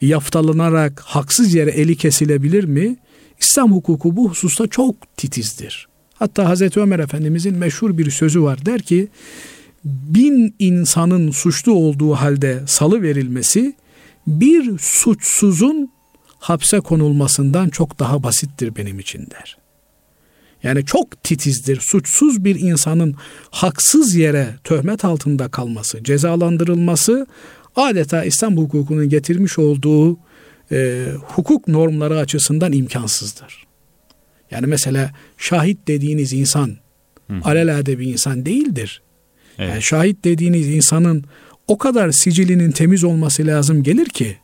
[0.00, 2.96] yaftalanarak haksız yere eli kesilebilir mi?
[3.40, 5.88] İslam hukuku bu hususta çok titizdir.
[6.14, 8.66] Hatta Hazreti Ömer Efendimizin meşhur bir sözü var.
[8.66, 9.08] Der ki
[9.84, 13.74] bin insanın suçlu olduğu halde salı verilmesi
[14.26, 15.90] bir suçsuzun
[16.38, 19.58] hapse konulmasından çok daha basittir benim için der.
[20.62, 21.80] Yani çok titizdir.
[21.80, 23.16] Suçsuz bir insanın
[23.50, 27.26] haksız yere töhmet altında kalması, cezalandırılması
[27.78, 30.18] adeta İslam hukukunun getirmiş olduğu
[30.72, 33.66] e, hukuk normları açısından imkansızdır.
[34.50, 36.76] Yani mesela şahit dediğiniz insan
[37.30, 37.34] Hı.
[37.44, 39.02] alelade bir insan değildir.
[39.58, 39.70] Evet.
[39.70, 41.24] Yani şahit dediğiniz insanın
[41.68, 44.36] o kadar sicilinin temiz olması lazım gelir ki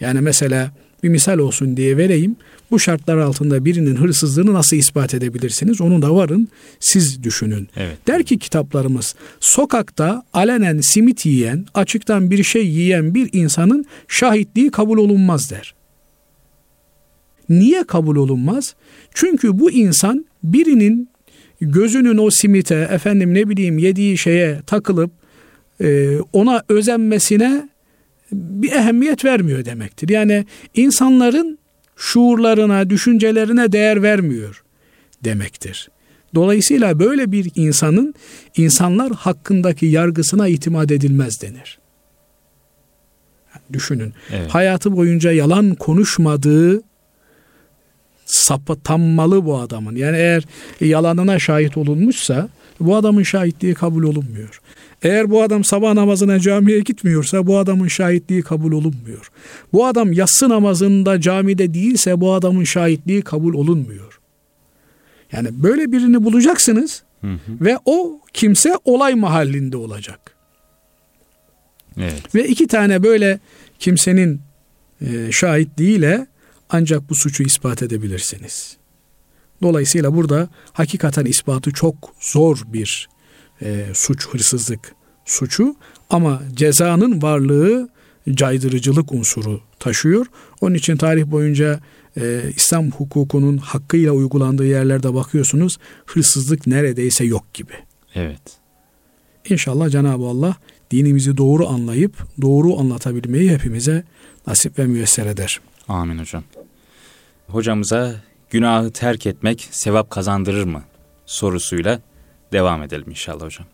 [0.00, 0.72] yani mesela
[1.02, 2.36] bir misal olsun diye vereyim.
[2.70, 5.80] Bu şartlar altında birinin hırsızlığını nasıl ispat edebilirsiniz?
[5.80, 6.48] Onu da varın
[6.80, 7.68] siz düşünün.
[7.76, 7.96] Evet.
[8.06, 14.98] Der ki kitaplarımız sokakta alenen simit yiyen, açıktan bir şey yiyen bir insanın şahitliği kabul
[14.98, 15.74] olunmaz der.
[17.48, 18.74] Niye kabul olunmaz?
[19.14, 21.08] Çünkü bu insan birinin
[21.60, 25.10] gözünün o simite efendim ne bileyim yediği şeye takılıp
[25.80, 27.68] e, ona özenmesine
[28.32, 30.08] bir ehemmiyet vermiyor demektir.
[30.08, 31.58] Yani insanların
[31.96, 34.64] şuurlarına, düşüncelerine değer vermiyor
[35.24, 35.88] demektir.
[36.34, 38.14] Dolayısıyla böyle bir insanın
[38.56, 41.78] insanlar hakkındaki yargısına itimat edilmez denir.
[43.72, 44.12] düşünün.
[44.32, 44.50] Evet.
[44.50, 46.82] Hayatı boyunca yalan konuşmadığı
[48.26, 49.96] sapıtanmalı bu adamın.
[49.96, 50.44] Yani eğer
[50.80, 52.48] yalanına şahit olunmuşsa
[52.80, 54.60] bu adamın şahitliği kabul olunmuyor.
[55.02, 59.30] Eğer bu adam sabah namazına camiye gitmiyorsa bu adamın şahitliği kabul olunmuyor.
[59.72, 64.20] Bu adam yatsı namazında camide değilse bu adamın şahitliği kabul olunmuyor.
[65.32, 67.38] Yani böyle birini bulacaksınız hı hı.
[67.60, 70.36] ve o kimse olay mahallinde olacak.
[72.00, 72.34] Evet.
[72.34, 73.40] Ve iki tane böyle
[73.78, 74.40] kimsenin
[75.00, 76.26] e, şahitliğiyle
[76.70, 78.76] ancak bu suçu ispat edebilirsiniz.
[79.62, 83.08] Dolayısıyla burada hakikaten ispatı çok zor bir
[83.62, 85.76] e, suç, hırsızlık suçu
[86.10, 87.88] ama cezanın varlığı
[88.30, 90.26] caydırıcılık unsuru taşıyor.
[90.60, 91.80] Onun için tarih boyunca
[92.20, 97.72] e, İslam hukukunun hakkıyla uygulandığı yerlerde bakıyorsunuz hırsızlık neredeyse yok gibi.
[98.14, 98.40] Evet.
[99.50, 100.56] İnşallah Cenab-ı Allah
[100.90, 104.04] dinimizi doğru anlayıp doğru anlatabilmeyi hepimize
[104.46, 105.60] nasip ve müyesser eder.
[105.88, 106.44] Amin hocam.
[107.46, 110.82] Hocamıza günahı terk etmek sevap kazandırır mı
[111.26, 112.00] sorusuyla
[112.52, 113.66] devam edelim inşallah hocam.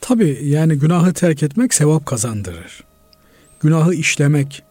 [0.00, 2.84] Tabi yani günahı terk etmek sevap kazandırır.
[3.60, 4.62] Günahı işlemek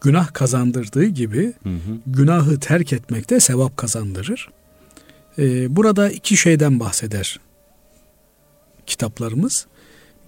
[0.00, 1.98] günah kazandırdığı gibi hı hı.
[2.06, 4.48] günahı terk etmek de sevap kazandırır.
[5.38, 7.40] Ee, burada iki şeyden bahseder
[8.86, 9.66] kitaplarımız.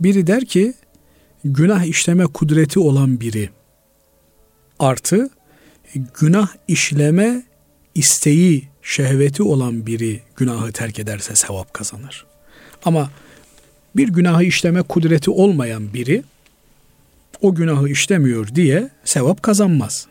[0.01, 0.75] Biri der ki
[1.45, 3.51] günah işleme kudreti olan biri
[4.79, 5.31] artı
[6.21, 7.43] günah işleme
[7.94, 12.26] isteği, şehveti olan biri günahı terk ederse sevap kazanır.
[12.85, 13.11] Ama
[13.96, 16.22] bir günahı işleme kudreti olmayan biri
[17.40, 20.07] o günahı işlemiyor diye sevap kazanmaz.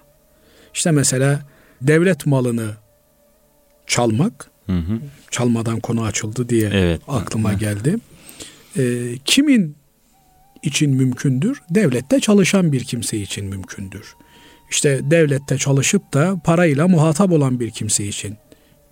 [0.74, 1.46] İşte mesela
[1.82, 2.76] devlet malını
[3.88, 5.00] çalmak, hı hı.
[5.32, 7.02] çalmadan konu açıldı diye evet.
[7.08, 7.98] aklıma geldi.
[8.78, 9.76] Ee, kimin
[10.63, 11.62] için mümkündür?
[11.70, 14.15] Devlette çalışan bir kimse için mümkündür.
[14.70, 18.38] İşte devlette çalışıp da parayla muhatap olan bir kimse için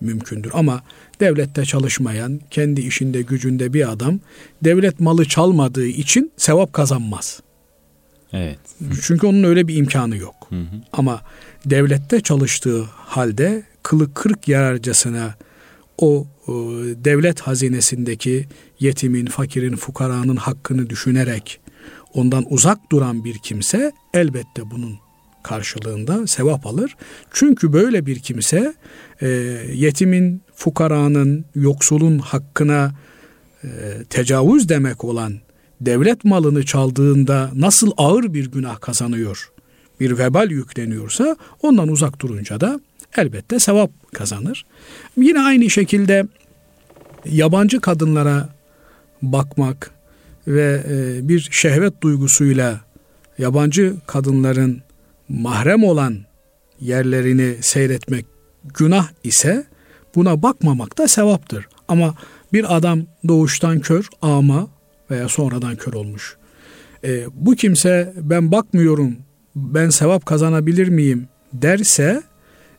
[0.00, 0.50] mümkündür.
[0.54, 0.82] Ama
[1.20, 4.20] devlette çalışmayan, kendi işinde gücünde bir adam
[4.64, 7.40] devlet malı çalmadığı için sevap kazanmaz.
[8.32, 8.58] Evet.
[9.02, 10.34] Çünkü onun öyle bir imkanı yok.
[10.48, 10.82] Hı hı.
[10.92, 11.20] Ama
[11.66, 15.34] devlette çalıştığı halde kılı kırk yararcasına
[15.98, 16.54] o, o
[17.04, 18.46] devlet hazinesindeki
[18.80, 21.60] yetimin, fakirin, fukaranın hakkını düşünerek
[22.14, 25.07] ondan uzak duran bir kimse elbette bunun
[25.42, 26.96] karşılığında sevap alır.
[27.32, 28.74] Çünkü böyle bir kimse
[29.20, 29.28] e,
[29.74, 32.92] yetimin, fukaranın, yoksulun hakkına
[33.64, 33.68] e,
[34.10, 35.34] tecavüz demek olan
[35.80, 39.52] devlet malını çaldığında nasıl ağır bir günah kazanıyor,
[40.00, 42.80] bir vebal yükleniyorsa ondan uzak durunca da
[43.16, 44.66] elbette sevap kazanır.
[45.16, 46.26] Yine aynı şekilde
[47.24, 48.48] yabancı kadınlara
[49.22, 49.90] bakmak
[50.46, 52.80] ve e, bir şehvet duygusuyla
[53.38, 54.82] yabancı kadınların
[55.28, 56.18] mahrem olan
[56.80, 58.26] yerlerini seyretmek
[58.74, 59.64] günah ise
[60.14, 61.68] buna bakmamak da sevaptır.
[61.88, 62.14] Ama
[62.52, 64.68] bir adam doğuştan kör, ama
[65.10, 66.36] veya sonradan kör olmuş.
[67.04, 69.16] E, bu kimse ben bakmıyorum,
[69.56, 72.22] ben sevap kazanabilir miyim derse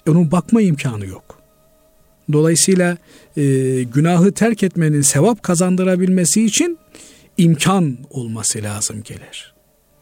[0.10, 1.40] onun bakma imkanı yok.
[2.32, 2.98] Dolayısıyla
[3.38, 3.44] e,
[3.84, 6.80] günahı terk etmenin sevap kazandırabilmesi için
[7.38, 9.54] imkan olması lazım gelir.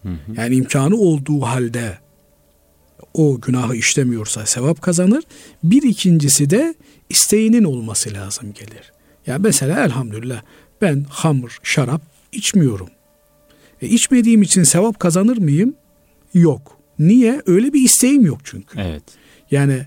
[0.04, 0.34] Hı hı.
[0.38, 1.98] Yani imkanı olduğu halde
[3.18, 5.24] o günahı işlemiyorsa sevap kazanır.
[5.64, 6.76] Bir ikincisi de
[7.10, 8.92] isteğinin olması lazım gelir.
[9.28, 10.42] Ya mesela elhamdülillah
[10.82, 12.02] ben hamur, şarap
[12.32, 12.90] içmiyorum.
[13.82, 15.76] E, içmediğim için sevap kazanır mıyım?
[16.34, 16.78] Yok.
[17.00, 17.42] Niye?
[17.46, 18.80] Öyle bir isteğim yok çünkü.
[18.80, 19.04] Evet.
[19.52, 19.86] Yani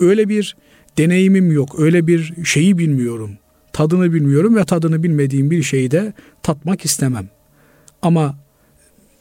[0.00, 0.56] öyle bir
[0.98, 1.80] deneyimim yok.
[1.80, 3.30] Öyle bir şeyi bilmiyorum.
[3.72, 7.28] Tadını bilmiyorum ve tadını bilmediğim bir şeyi de tatmak istemem.
[8.02, 8.36] Ama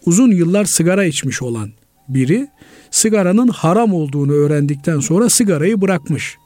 [0.05, 1.71] uzun yıllar sigara içmiş olan
[2.07, 2.47] biri
[2.91, 6.37] sigaranın haram olduğunu öğrendikten sonra sigarayı bırakmış.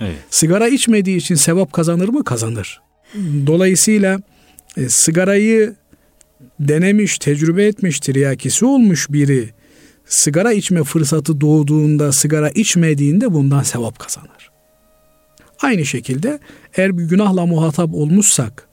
[0.00, 0.16] Evet.
[0.30, 2.24] Sigara içmediği için sevap kazanır mı?
[2.24, 2.80] Kazanır.
[3.46, 4.20] Dolayısıyla
[4.76, 5.74] e, sigarayı
[6.60, 9.50] denemiş, tecrübe etmiş, tiryakisi olmuş biri
[10.06, 14.50] sigara içme fırsatı doğduğunda, sigara içmediğinde bundan sevap kazanır.
[15.62, 16.40] Aynı şekilde
[16.76, 18.68] eğer bir günahla muhatap olmuşsak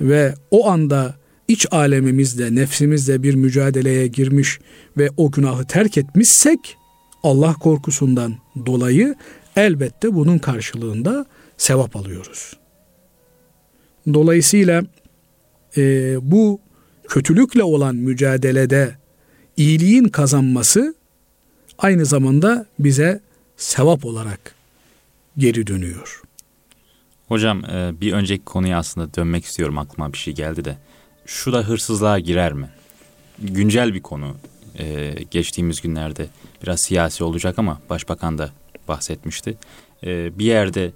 [0.00, 1.14] ve o anda
[1.48, 4.58] iç alemimizde, nefsimizde bir mücadeleye girmiş
[4.96, 6.76] ve o günahı terk etmişsek
[7.22, 8.34] Allah korkusundan
[8.66, 9.14] dolayı
[9.56, 12.56] elbette bunun karşılığında sevap alıyoruz.
[14.14, 14.82] Dolayısıyla
[15.76, 15.82] e,
[16.22, 16.60] bu
[17.08, 18.96] kötülükle olan mücadelede
[19.56, 20.94] iyiliğin kazanması
[21.78, 23.20] aynı zamanda bize
[23.56, 24.54] sevap olarak
[25.38, 26.22] geri dönüyor.
[27.28, 30.76] Hocam e, bir önceki konuya aslında dönmek istiyorum aklıma bir şey geldi de.
[31.28, 32.68] Şu da hırsızlığa girer mi?
[33.38, 34.36] Güncel bir konu.
[34.78, 36.28] E, geçtiğimiz günlerde
[36.62, 38.50] biraz siyasi olacak ama başbakan da
[38.88, 39.56] bahsetmişti.
[40.04, 40.92] E, bir yerde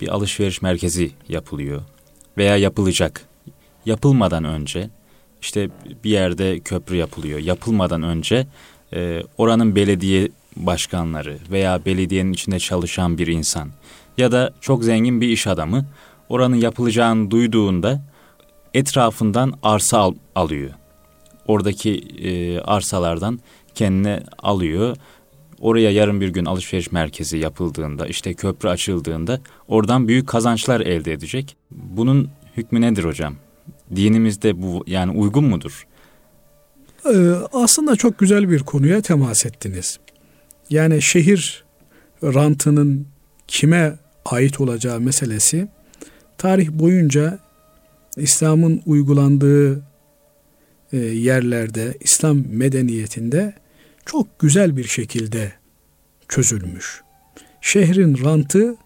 [0.00, 1.82] bir alışveriş merkezi yapılıyor
[2.38, 3.28] veya yapılacak.
[3.86, 4.90] Yapılmadan önce
[5.42, 5.70] işte
[6.04, 7.38] bir yerde köprü yapılıyor.
[7.38, 8.46] Yapılmadan önce
[8.92, 13.70] e, oranın belediye başkanları veya belediyenin içinde çalışan bir insan
[14.18, 15.86] ya da çok zengin bir iş adamı
[16.28, 18.11] oranın yapılacağını duyduğunda
[18.74, 20.70] etrafından arsa al, alıyor.
[21.46, 23.40] Oradaki e, arsalardan
[23.74, 24.96] kendine alıyor.
[25.60, 31.56] Oraya yarın bir gün alışveriş merkezi yapıldığında, işte köprü açıldığında oradan büyük kazançlar elde edecek.
[31.70, 33.34] Bunun hükmü nedir hocam?
[33.96, 35.86] dinimizde bu yani uygun mudur?
[37.06, 39.98] Ee, aslında çok güzel bir konuya temas ettiniz.
[40.70, 41.64] Yani şehir
[42.22, 43.06] rantının
[43.48, 45.68] kime ait olacağı meselesi
[46.38, 47.38] tarih boyunca
[48.16, 49.82] İslam'ın uygulandığı
[50.92, 53.54] e, yerlerde, İslam medeniyetinde
[54.06, 55.52] çok güzel bir şekilde
[56.28, 57.02] çözülmüş.
[57.60, 58.76] Şehrin rantı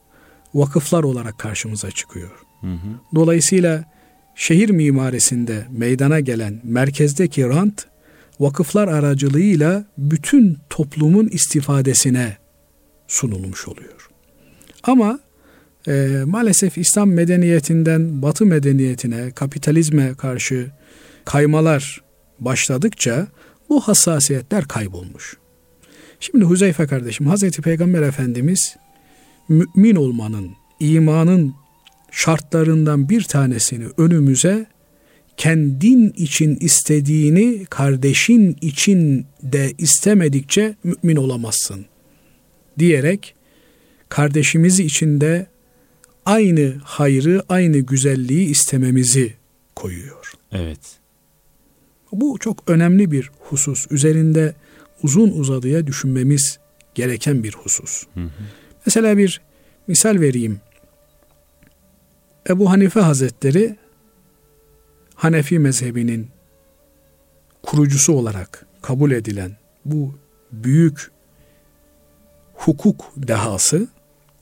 [0.55, 2.31] vakıflar olarak karşımıza çıkıyor.
[2.61, 2.89] Hı hı.
[3.15, 3.85] Dolayısıyla
[4.35, 7.87] şehir mimarisinde meydana gelen merkezdeki rant
[8.41, 12.37] vakıflar aracılığıyla bütün toplumun istifadesine
[13.09, 14.09] sunulmuş oluyor.
[14.83, 15.21] Ama
[15.89, 20.71] e, maalesef İslam medeniyetinden Batı medeniyetine, kapitalizme karşı
[21.25, 22.03] kaymalar
[22.39, 23.27] başladıkça
[23.69, 25.37] bu hassasiyetler kaybolmuş.
[26.21, 28.77] Şimdi Huzeyfe kardeşim Hazreti Peygamber Efendimiz
[29.49, 31.55] mümin olmanın, imanın
[32.11, 34.67] şartlarından bir tanesini önümüze
[35.37, 41.87] kendin için istediğini kardeşin için de istemedikçe mümin olamazsın
[42.79, 43.35] diyerek
[44.09, 45.47] kardeşimiz için de
[46.27, 49.35] aynı hayrı, aynı güzelliği istememizi
[49.77, 50.33] koyuyor.
[50.53, 50.81] Evet.
[52.13, 53.87] Bu çok önemli bir husus.
[53.91, 54.55] Üzerinde
[55.03, 56.59] uzun uzadıya düşünmemiz
[56.95, 58.07] gereken bir husus.
[58.15, 58.31] Hı hı.
[58.87, 59.41] Mesela bir
[59.87, 60.61] misal vereyim.
[62.49, 63.77] Ebu Hanife Hazretleri
[65.15, 66.29] Hanefi mezhebinin
[67.63, 70.15] kurucusu olarak kabul edilen bu
[70.53, 71.11] büyük
[72.55, 73.89] hukuk dehası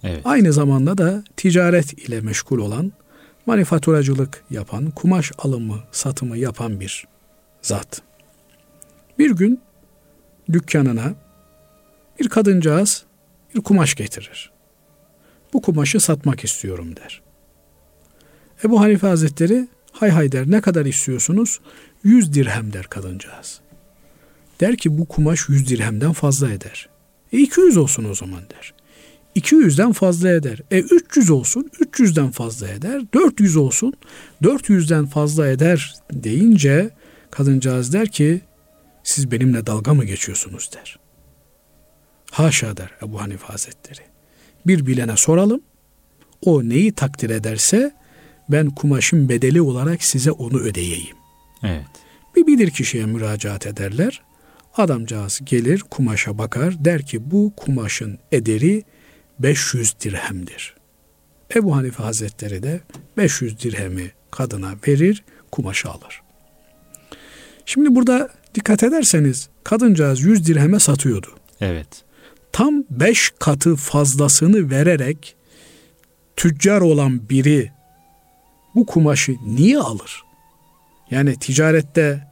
[0.04, 0.20] evet.
[0.24, 2.92] aynı zamanda da ticaret ile meşgul olan,
[3.46, 7.06] manifaturacılık yapan, kumaş alımı, satımı yapan bir
[7.62, 8.02] zat.
[9.18, 9.60] Bir gün
[10.52, 11.14] dükkanına
[12.20, 13.04] bir kadıncağız
[13.54, 14.50] bir kumaş getirir.
[15.52, 17.22] Bu kumaşı satmak istiyorum der.
[18.64, 21.60] Ebu Hanife Hazretleri hay hay der ne kadar istiyorsunuz?
[22.04, 23.60] Yüz dirhem der kadıncağız.
[24.60, 26.88] Der ki bu kumaş yüz dirhemden fazla eder.
[27.32, 28.74] E 200 olsun o zaman der.
[29.36, 30.60] 200'den fazla eder.
[30.70, 33.02] E 300 olsun 300'den fazla eder.
[33.14, 33.94] 400 olsun
[34.42, 36.90] 400'den fazla eder deyince
[37.30, 38.40] kadıncağız der ki
[39.04, 40.98] siz benimle dalga mı geçiyorsunuz der.
[42.30, 44.00] Haşa der Ebu Hanife Hazretleri.
[44.66, 45.60] Bir bilene soralım.
[46.42, 47.94] O neyi takdir ederse
[48.48, 51.16] ben kumaşın bedeli olarak size onu ödeyeyim.
[51.62, 51.86] Evet.
[52.36, 54.22] Bir bilir kişiye müracaat ederler.
[54.76, 58.84] Adamcağız gelir kumaşa bakar der ki bu kumaşın ederi
[59.38, 60.74] 500 dirhemdir.
[61.54, 62.80] Ebu Hanife Hazretleri de
[63.16, 66.22] 500 dirhemi kadına verir, kumaşı alır.
[67.66, 71.28] Şimdi burada dikkat ederseniz kadıncağız 100 dirheme satıyordu.
[71.60, 71.88] Evet.
[72.52, 75.36] Tam 5 katı fazlasını vererek
[76.36, 77.72] tüccar olan biri
[78.74, 80.22] bu kumaşı niye alır?
[81.10, 82.28] Yani ticarette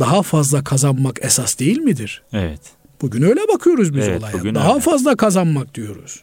[0.00, 2.22] daha fazla kazanmak esas değil midir?
[2.32, 2.60] Evet.
[3.02, 4.54] Bugün öyle bakıyoruz biz evet, olaya.
[4.54, 4.80] Daha öyle.
[4.80, 6.22] fazla kazanmak diyoruz.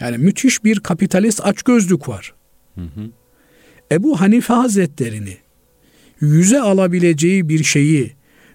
[0.00, 2.34] Yani müthiş bir kapitalist açgözlük var.
[2.74, 3.10] Hı hı.
[3.92, 5.36] Ebu Hanife Hazretlerini
[6.20, 8.12] yüze alabileceği bir şeyi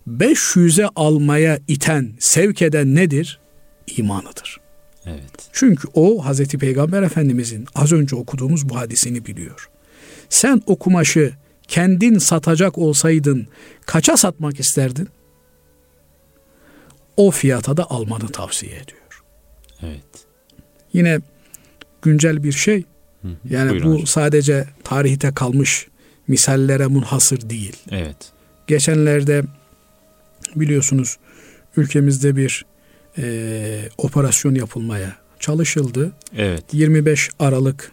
[0.08, 3.40] 500'e almaya iten, sevk eden nedir?
[3.98, 4.58] İmanıdır.
[5.06, 5.50] Evet.
[5.54, 9.70] Çünkü o Hazreti Peygamber Efendimizin az önce okuduğumuz bu hadisini biliyor.
[10.30, 11.34] Sen o kumaşı
[11.68, 13.48] kendin satacak olsaydın
[13.86, 15.10] kaça satmak isterdin?
[17.18, 19.24] O fiyata da almanı tavsiye ediyor.
[19.82, 20.29] Evet.
[20.94, 21.20] Yine
[22.02, 22.84] güncel bir şey.
[23.50, 24.08] Yani Buyurun bu hocam.
[24.08, 25.88] sadece tarihte kalmış
[26.28, 27.78] misallere munhasır değil.
[27.92, 28.18] Evet.
[28.68, 29.44] Geçenlerde
[30.56, 31.18] biliyorsunuz
[31.78, 32.66] ülkemizde bir
[33.18, 36.12] e, operasyon yapılmaya çalışıldı.
[36.38, 36.64] Evet.
[36.74, 37.92] 25 Aralık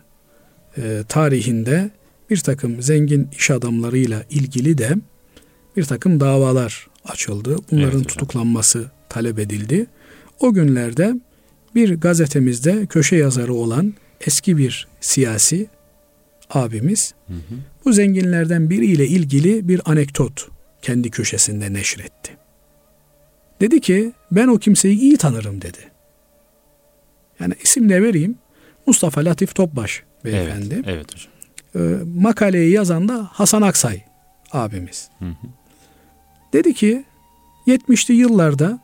[0.78, 1.90] e, tarihinde
[2.30, 4.94] bir takım zengin iş adamlarıyla ilgili de
[5.76, 7.56] bir takım davalar açıldı.
[7.70, 9.86] Bunların evet, tutuklanması talep edildi.
[10.40, 11.14] O günlerde
[11.76, 15.66] bir gazetemizde köşe yazarı olan eski bir siyasi
[16.50, 17.54] abimiz hı hı.
[17.84, 20.48] bu zenginlerden biriyle ilgili bir anekdot
[20.82, 22.36] kendi köşesinde neşretti.
[23.60, 25.78] Dedi ki ben o kimseyi iyi tanırım dedi.
[27.40, 28.38] Yani isim de vereyim.
[28.86, 30.74] Mustafa Latif Topbaş beyefendi.
[30.74, 31.32] Evet, evet hocam.
[31.76, 34.02] Ee, makaleyi yazan da Hasan Aksay
[34.52, 35.08] abimiz.
[35.18, 35.48] Hı hı.
[36.52, 37.04] Dedi ki
[37.66, 38.80] 70'li yıllarda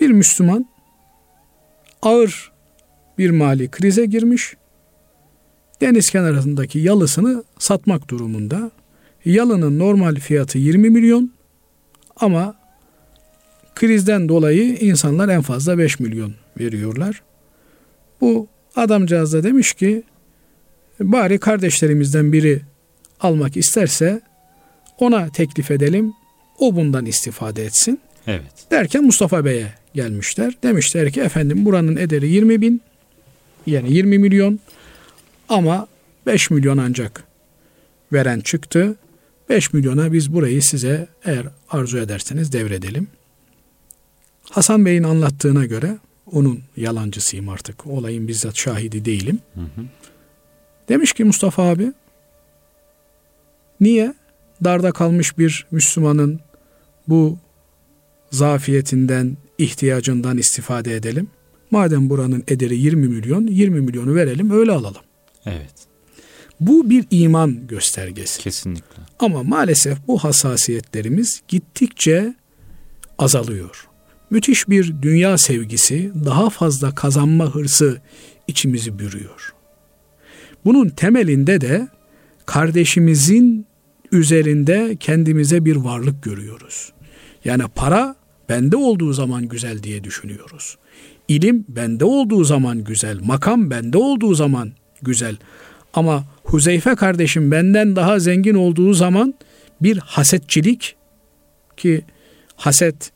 [0.00, 0.66] bir Müslüman
[2.02, 2.52] ağır
[3.18, 4.54] bir mali krize girmiş.
[5.80, 8.70] Deniz kenarındaki yalısını satmak durumunda.
[9.24, 11.32] Yalının normal fiyatı 20 milyon
[12.16, 12.54] ama
[13.74, 17.22] krizden dolayı insanlar en fazla 5 milyon veriyorlar.
[18.20, 20.02] Bu adamcağız da demiş ki
[21.00, 22.62] bari kardeşlerimizden biri
[23.20, 24.20] almak isterse
[24.98, 26.12] ona teklif edelim.
[26.58, 28.00] O bundan istifade etsin.
[28.26, 28.52] Evet.
[28.70, 30.54] Derken Mustafa Bey'e gelmişler.
[30.62, 32.80] Demişler ki efendim buranın ederi 20 bin
[33.66, 34.60] yani 20 milyon
[35.48, 35.86] ama
[36.26, 37.24] 5 milyon ancak
[38.12, 38.96] veren çıktı.
[39.48, 43.06] 5 milyona biz burayı size eğer arzu ederseniz devredelim.
[44.50, 45.98] Hasan Bey'in anlattığına göre
[46.32, 47.86] onun yalancısıyım artık.
[47.86, 49.38] Olayın bizzat şahidi değilim.
[49.54, 49.84] Hı hı.
[50.88, 51.92] Demiş ki Mustafa abi
[53.80, 54.14] niye
[54.64, 56.40] darda kalmış bir Müslümanın
[57.08, 57.38] bu
[58.30, 61.28] zafiyetinden, ihtiyacından istifade edelim?
[61.70, 65.02] Madem buranın ederi 20 milyon, 20 milyonu verelim öyle alalım.
[65.46, 65.74] Evet.
[66.60, 68.42] Bu bir iman göstergesi.
[68.42, 69.02] Kesinlikle.
[69.18, 72.34] Ama maalesef bu hassasiyetlerimiz gittikçe
[73.18, 73.88] azalıyor.
[74.30, 78.00] Müthiş bir dünya sevgisi, daha fazla kazanma hırsı
[78.46, 79.52] içimizi bürüyor.
[80.64, 81.88] Bunun temelinde de
[82.46, 83.66] kardeşimizin
[84.12, 86.92] üzerinde kendimize bir varlık görüyoruz.
[87.44, 88.16] Yani para
[88.48, 90.78] bende olduğu zaman güzel diye düşünüyoruz.
[91.28, 94.72] İlim bende olduğu zaman güzel, makam bende olduğu zaman
[95.02, 95.36] güzel.
[95.94, 99.34] Ama Huzeyfe kardeşim benden daha zengin olduğu zaman
[99.80, 100.96] bir hasetçilik
[101.76, 102.04] ki
[102.56, 103.12] haset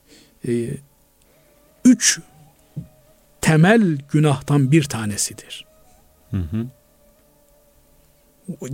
[0.49, 0.71] e,
[1.85, 2.21] üç
[3.41, 5.65] temel günahtan bir tanesidir.
[6.31, 6.67] Hı hı.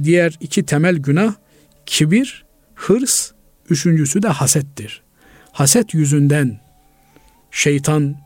[0.03, 1.35] Diğer iki temel günah
[1.87, 2.45] kibir,
[2.75, 3.33] hırs,
[3.71, 5.03] üçüncüsü de hasettir.
[5.53, 6.61] Haset yüzünden
[7.51, 8.17] şeytan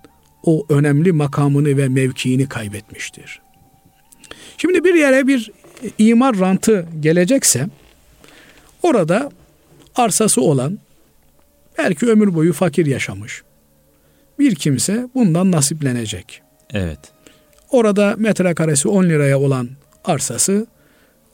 [0.43, 3.41] o önemli makamını ve mevkiini kaybetmiştir.
[4.59, 5.51] Şimdi bir yere bir
[5.99, 7.67] imar rantı gelecekse
[8.83, 9.31] orada
[9.95, 10.79] arsası olan
[11.79, 13.43] belki ömür boyu fakir yaşamış
[14.39, 16.43] bir kimse bundan nasiplenecek.
[16.73, 16.99] Evet.
[17.71, 19.69] Orada metrekaresi 10 liraya olan
[20.05, 20.67] arsası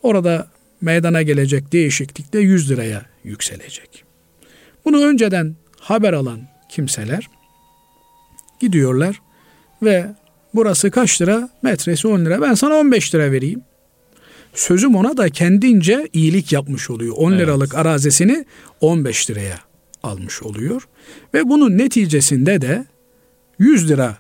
[0.03, 0.47] orada
[0.81, 4.05] meydana gelecek değişiklikte 100 liraya yükselecek.
[4.85, 7.29] Bunu önceden haber alan kimseler
[8.61, 9.23] gidiyorlar
[9.83, 10.07] ve
[10.55, 11.49] burası kaç lira?
[11.63, 12.41] Metresi 10 lira.
[12.41, 13.63] Ben sana 15 lira vereyim.
[14.55, 17.15] Sözüm ona da kendince iyilik yapmış oluyor.
[17.17, 17.87] 10 liralık evet.
[17.87, 18.45] arazisini
[18.81, 19.59] 15 liraya
[20.03, 20.89] almış oluyor.
[21.35, 22.87] Ve bunun neticesinde de
[23.59, 24.17] 100 lira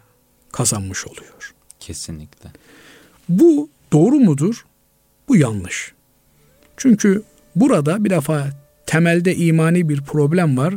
[0.52, 1.54] kazanmış oluyor.
[1.80, 2.50] Kesinlikle.
[3.28, 4.64] Bu doğru mudur?
[5.28, 5.92] Bu yanlış.
[6.76, 7.22] Çünkü
[7.56, 8.50] burada bir defa
[8.86, 10.74] temelde imani bir problem var.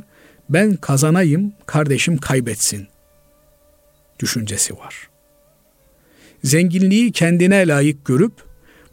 [0.50, 2.88] Ben kazanayım, kardeşim kaybetsin
[4.20, 5.10] düşüncesi var.
[6.44, 8.34] Zenginliği kendine layık görüp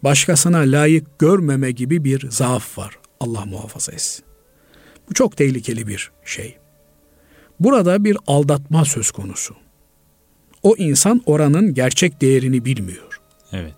[0.03, 2.99] başkasına layık görmeme gibi bir zaaf var.
[3.21, 4.25] Allah muhafaza etsin.
[5.11, 6.57] Bu çok tehlikeli bir şey.
[7.61, 9.55] Burada bir aldatma söz konusu.
[10.63, 13.21] O insan oranın gerçek değerini bilmiyor.
[13.53, 13.75] Evet.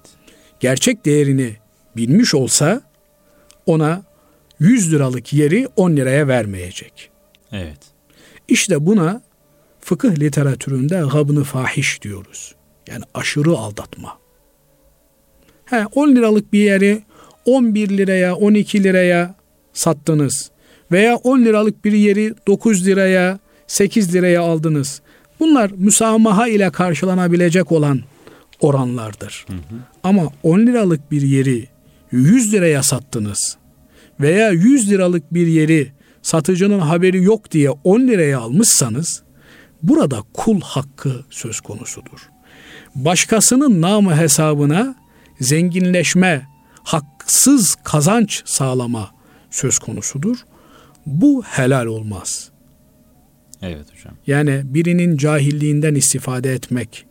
[0.60, 1.56] Gerçek değerini
[1.96, 2.82] bilmiş olsa
[3.66, 4.02] ona
[4.60, 7.10] 100 liralık yeri 10 liraya vermeyecek.
[7.54, 7.78] Evet.
[8.48, 9.22] İşte buna
[9.80, 12.54] fıkıh literatüründe gabını fahiş diyoruz.
[12.88, 14.18] Yani aşırı aldatma.
[15.64, 17.02] He, 10 liralık bir yeri
[17.44, 19.34] 11 liraya 12 liraya
[19.72, 20.50] sattınız
[20.92, 25.02] veya 10 liralık bir yeri 9 liraya 8 liraya aldınız.
[25.40, 28.00] Bunlar müsamaha ile karşılanabilecek olan
[28.60, 29.44] oranlardır.
[29.48, 29.76] Hı hı.
[30.02, 31.68] Ama 10 liralık bir yeri
[32.12, 33.56] 100 liraya sattınız
[34.20, 35.92] veya 100 liralık bir yeri
[36.24, 39.22] satıcının haberi yok diye 10 liraya almışsanız
[39.82, 42.30] burada kul hakkı söz konusudur.
[42.94, 44.94] Başkasının namı hesabına
[45.40, 46.46] zenginleşme,
[46.82, 49.10] haksız kazanç sağlama
[49.50, 50.36] söz konusudur.
[51.06, 52.50] Bu helal olmaz.
[53.62, 54.14] Evet hocam.
[54.26, 57.06] Yani birinin cahilliğinden istifade etmek,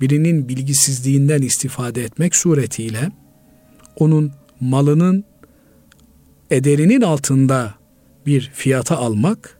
[0.00, 3.10] birinin bilgisizliğinden istifade etmek suretiyle
[3.96, 5.24] onun malının
[6.50, 7.77] ederinin altında
[8.28, 9.58] bir fiyata almak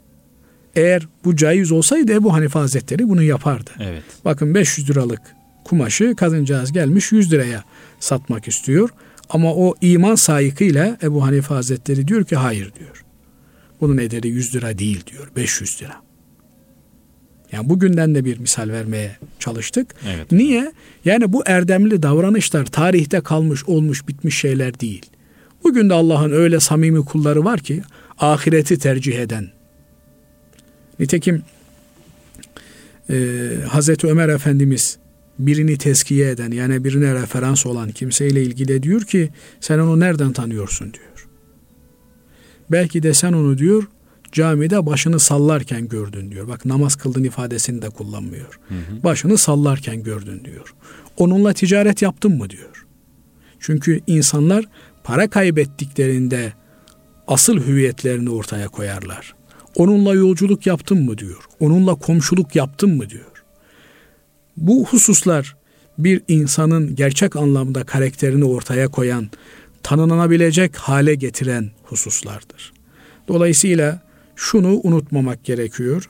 [0.77, 3.71] eğer bu caiz olsaydı Ebu Hanife Hazretleri bunu yapardı.
[3.81, 4.03] Evet.
[4.25, 5.21] Bakın 500 liralık
[5.64, 7.64] kumaşı kadıncağız gelmiş 100 liraya
[8.01, 8.91] satmak istiyor.
[9.31, 13.05] Ama o iman sayıkıyla Ebu Hanife Hazretleri diyor ki hayır diyor.
[13.81, 15.95] Bunun ederi 100 lira değil diyor 500 lira.
[17.53, 19.95] Yani bugünden de bir misal vermeye çalıştık.
[20.09, 20.33] Evet.
[20.33, 20.73] Niye?
[21.05, 25.07] Yani bu erdemli davranışlar tarihte kalmış, olmuş, bitmiş şeyler değil.
[25.64, 27.83] Bugün de Allah'ın öyle samimi kulları var ki
[28.21, 29.49] ahireti tercih eden.
[30.99, 31.43] Nitekim
[33.11, 33.16] e,
[33.69, 34.99] Hazreti Ömer Efendimiz
[35.39, 40.93] birini teskiye eden yani birine referans olan kimseyle ilgili diyor ki sen onu nereden tanıyorsun
[40.93, 41.29] diyor.
[42.71, 43.85] Belki de sen onu diyor
[44.33, 46.49] camide başını sallarken gördün diyor.
[46.49, 48.61] Bak namaz kıldın ifadesini de kullanmıyor.
[48.69, 49.03] Hı hı.
[49.05, 50.75] Başını sallarken gördün diyor.
[51.16, 52.87] Onunla ticaret yaptın mı diyor.
[53.61, 54.64] Çünkü insanlar
[55.05, 56.53] para kaybettiklerinde
[57.29, 59.35] asıl hüviyetlerini ortaya koyarlar.
[59.76, 61.45] Onunla yolculuk yaptın mı diyor.
[61.61, 63.45] Onunla komşuluk yaptın mı diyor.
[64.57, 65.57] Bu hususlar
[65.99, 69.31] bir insanın gerçek anlamda karakterini ortaya koyan,
[69.83, 72.72] tanınanabilecek hale getiren hususlardır.
[73.29, 74.01] Dolayısıyla
[74.37, 76.09] şunu unutmamak gerekiyor.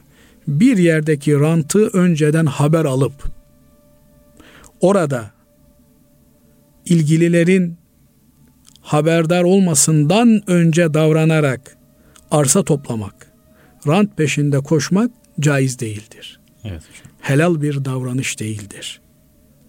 [0.48, 3.12] Bir yerdeki rantı önceden haber alıp
[4.80, 5.30] orada
[6.84, 7.76] ilgililerin
[8.88, 11.76] haberdar olmasından önce davranarak
[12.30, 13.32] arsa toplamak,
[13.86, 15.10] rant peşinde koşmak
[15.40, 16.40] caiz değildir.
[16.64, 17.12] Evet hocam.
[17.20, 19.00] Helal bir davranış değildir.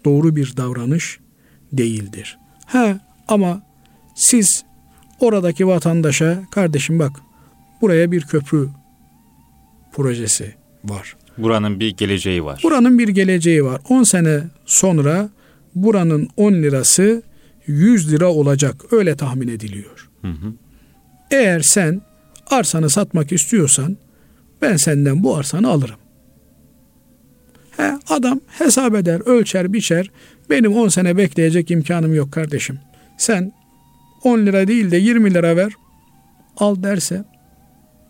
[0.05, 1.19] Doğru bir davranış
[1.73, 2.37] değildir.
[2.65, 3.61] Ha ama
[4.15, 4.63] siz
[5.19, 7.11] oradaki vatandaşa kardeşim bak
[7.81, 8.69] buraya bir köprü
[9.93, 11.15] projesi var.
[11.37, 12.59] Buranın bir geleceği var.
[12.63, 13.81] Buranın bir geleceği var.
[13.89, 15.29] 10 sene sonra
[15.75, 17.23] buranın 10 lirası
[17.69, 18.75] 100 lira olacak.
[18.91, 20.09] Öyle tahmin ediliyor.
[20.21, 20.53] Hı hı.
[21.31, 22.01] Eğer sen
[22.49, 23.97] arsanı satmak istiyorsan
[24.61, 25.99] ben senden bu arsanı alırım.
[27.77, 30.11] He, adam hesap eder, ölçer, biçer.
[30.49, 32.79] Benim 10 sene bekleyecek imkanım yok kardeşim.
[33.17, 33.51] Sen
[34.23, 35.73] 10 lira değil de 20 lira ver.
[36.57, 37.23] Al derse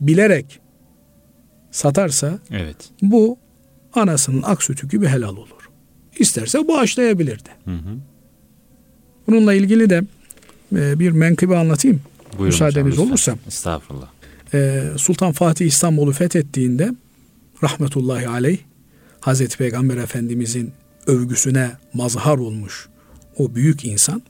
[0.01, 0.59] bilerek
[1.71, 2.89] satarsa evet.
[3.01, 3.37] bu
[3.93, 5.69] anasının ak sütü gibi helal olur.
[6.19, 7.49] İsterse bağışlayabilir de.
[7.65, 7.97] Hı hı.
[9.29, 10.03] Bununla ilgili de
[10.75, 12.01] e, bir menkıbe anlatayım.
[12.31, 13.35] Buyurun Müsaadeniz hocam, olursa.
[13.47, 14.07] Estağfurullah.
[14.53, 16.91] E, Sultan Fatih İstanbul'u fethettiğinde
[17.63, 18.57] rahmetullahi aleyh
[19.19, 20.71] Hazreti Peygamber Efendimizin
[21.07, 22.87] övgüsüne mazhar olmuş
[23.37, 24.21] o büyük insan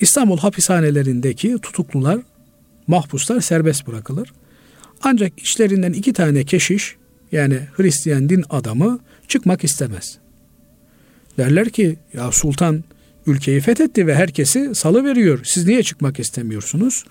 [0.00, 2.20] İstanbul hapishanelerindeki tutuklular,
[2.86, 4.32] mahpuslar serbest bırakılır.
[5.02, 6.96] Ancak içlerinden iki tane keşiş
[7.32, 8.98] yani Hristiyan din adamı
[9.28, 10.18] çıkmak istemez.
[11.38, 12.84] Derler ki ya sultan
[13.28, 15.40] ülkeyi fethetti ve herkesi salı veriyor.
[15.44, 17.04] Siz niye çıkmak istemiyorsunuz?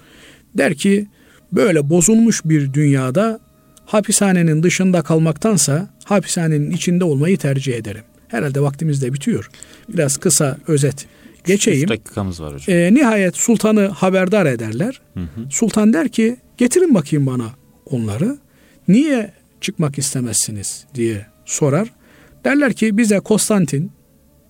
[0.58, 1.08] Der ki
[1.52, 3.40] böyle bozulmuş bir dünyada
[3.86, 8.04] hapishanenin dışında kalmaktansa hapishanenin içinde olmayı tercih ederim.
[8.28, 9.50] Herhalde vaktimiz de bitiyor.
[9.90, 11.06] Biraz kısa özet
[11.46, 11.84] geçeyim.
[11.84, 12.78] 3 dakikamız var hocam.
[12.78, 15.02] E, nihayet sultanı haberdar ederler.
[15.14, 15.50] Hı hı.
[15.50, 17.50] Sultan der ki getirin bakayım bana
[17.86, 18.38] onları.
[18.88, 21.94] Niye çıkmak istemezsiniz diye sorar.
[22.46, 23.92] Derler ki bize Konstantin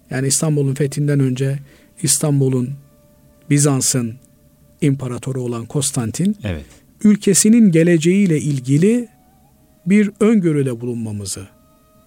[0.10, 1.60] yani İstanbul'un fethinden önce
[2.04, 2.70] İstanbul'un
[3.50, 4.16] Bizans'ın
[4.82, 6.66] imparatoru olan Konstantin Evet.
[7.04, 9.08] ülkesinin geleceğiyle ilgili
[9.86, 11.48] bir öngörüde bulunmamızı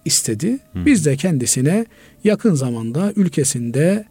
[0.05, 0.59] istedi.
[0.73, 0.85] Hı.
[0.85, 1.85] Biz de kendisine
[2.23, 4.05] yakın zamanda ülkesinde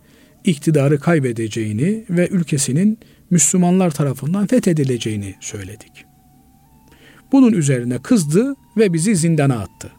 [0.45, 2.99] iktidarı kaybedeceğini ve ülkesinin
[3.31, 6.05] Müslümanlar tarafından fethedileceğini söyledik.
[7.33, 9.93] Bunun üzerine kızdı ve bizi zindana attı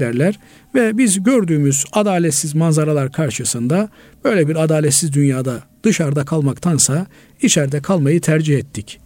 [0.00, 0.38] derler
[0.74, 3.88] ve biz gördüğümüz adaletsiz manzaralar karşısında
[4.24, 7.06] böyle bir adaletsiz dünyada dışarıda kalmaktansa
[7.42, 9.00] içeride kalmayı tercih ettik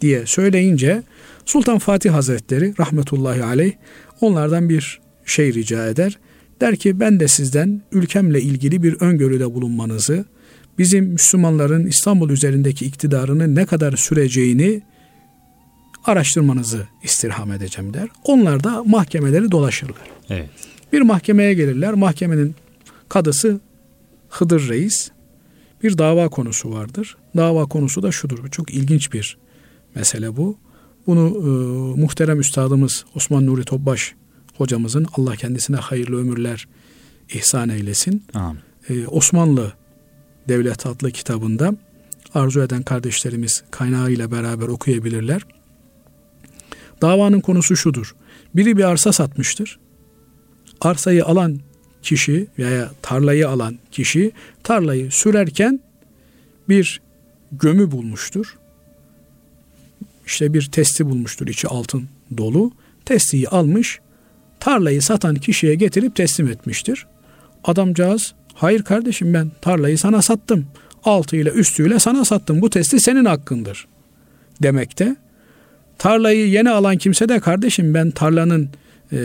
[0.00, 1.02] diye söyleyince
[1.44, 3.72] Sultan Fatih Hazretleri rahmetullahi aleyh
[4.20, 6.18] onlardan bir şey rica eder.
[6.60, 10.24] Der ki ben de sizden ülkemle ilgili bir öngörüde bulunmanızı,
[10.78, 14.82] bizim Müslümanların İstanbul üzerindeki iktidarının ne kadar süreceğini
[16.04, 18.08] araştırmanızı istirham edeceğim der.
[18.24, 20.10] Onlar da mahkemeleri dolaşırlar.
[20.30, 20.50] Evet.
[20.92, 21.94] Bir mahkemeye gelirler.
[21.94, 22.54] Mahkemenin
[23.08, 23.60] kadısı
[24.28, 25.10] Hıdır Reis.
[25.82, 27.16] Bir dava konusu vardır.
[27.36, 28.48] Dava konusu da şudur.
[28.50, 29.36] Çok ilginç bir
[29.94, 30.56] mesele bu.
[31.06, 34.14] Bunu e, muhterem üstadımız Osman Nuri Topbaş
[34.56, 36.68] hocamızın Allah kendisine hayırlı ömürler
[37.28, 38.24] ihsan eylesin.
[38.34, 38.60] Amin.
[38.88, 39.72] E, Osmanlı
[40.48, 41.74] Devlet adlı kitabında
[42.34, 45.42] arzu eden kardeşlerimiz kaynağıyla beraber okuyabilirler.
[47.02, 48.14] Davanın konusu şudur.
[48.54, 49.78] Biri bir arsa satmıştır.
[50.80, 51.60] Arsayı alan
[52.02, 54.32] kişi veya tarlayı alan kişi
[54.62, 55.80] tarlayı sürerken
[56.68, 57.00] bir
[57.52, 58.56] gömü bulmuştur.
[60.26, 62.72] İşte bir testi bulmuştur içi altın dolu.
[63.04, 64.00] Testiyi almış
[64.60, 67.06] tarlayı satan kişiye getirip teslim etmiştir.
[67.64, 70.66] Adamcağız hayır kardeşim ben tarlayı sana sattım.
[71.04, 72.62] Altıyla üstüyle sana sattım.
[72.62, 73.86] Bu testi senin hakkındır
[74.62, 75.16] demekte.
[75.98, 78.68] Tarlayı yeni alan kimse de kardeşim ben tarlanın
[79.12, 79.18] e,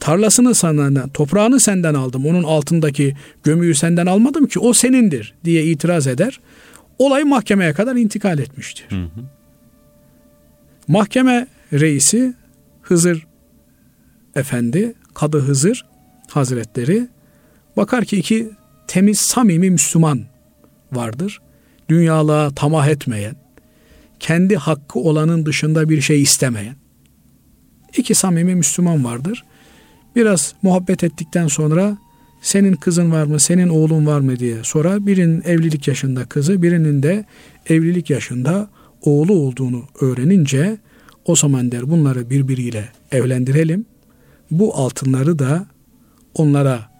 [0.00, 2.26] tarlasını sana, toprağını senden aldım.
[2.26, 6.40] Onun altındaki gömüyü senden almadım ki o senindir diye itiraz eder.
[6.98, 8.86] Olay mahkemeye kadar intikal etmiştir.
[8.90, 9.20] Hı hı.
[10.88, 12.34] Mahkeme reisi
[12.82, 13.26] Hızır
[14.36, 15.86] Efendi, Kadı Hızır
[16.30, 17.08] Hazretleri
[17.76, 18.50] bakar ki iki
[18.86, 20.20] temiz, samimi Müslüman
[20.92, 21.40] vardır.
[21.88, 23.36] Dünyalığa tamah etmeyen,
[24.20, 26.76] kendi hakkı olanın dışında bir şey istemeyen.
[27.96, 29.44] İki samimi Müslüman vardır.
[30.16, 31.98] Biraz muhabbet ettikten sonra
[32.42, 35.06] senin kızın var mı, senin oğlun var mı diye sorar.
[35.06, 37.24] Birinin evlilik yaşında kızı, birinin de
[37.66, 38.70] evlilik yaşında
[39.02, 40.78] oğlu olduğunu öğrenince
[41.24, 43.86] o zaman der bunları birbiriyle evlendirelim.
[44.50, 45.66] Bu altınları da
[46.34, 46.90] onlara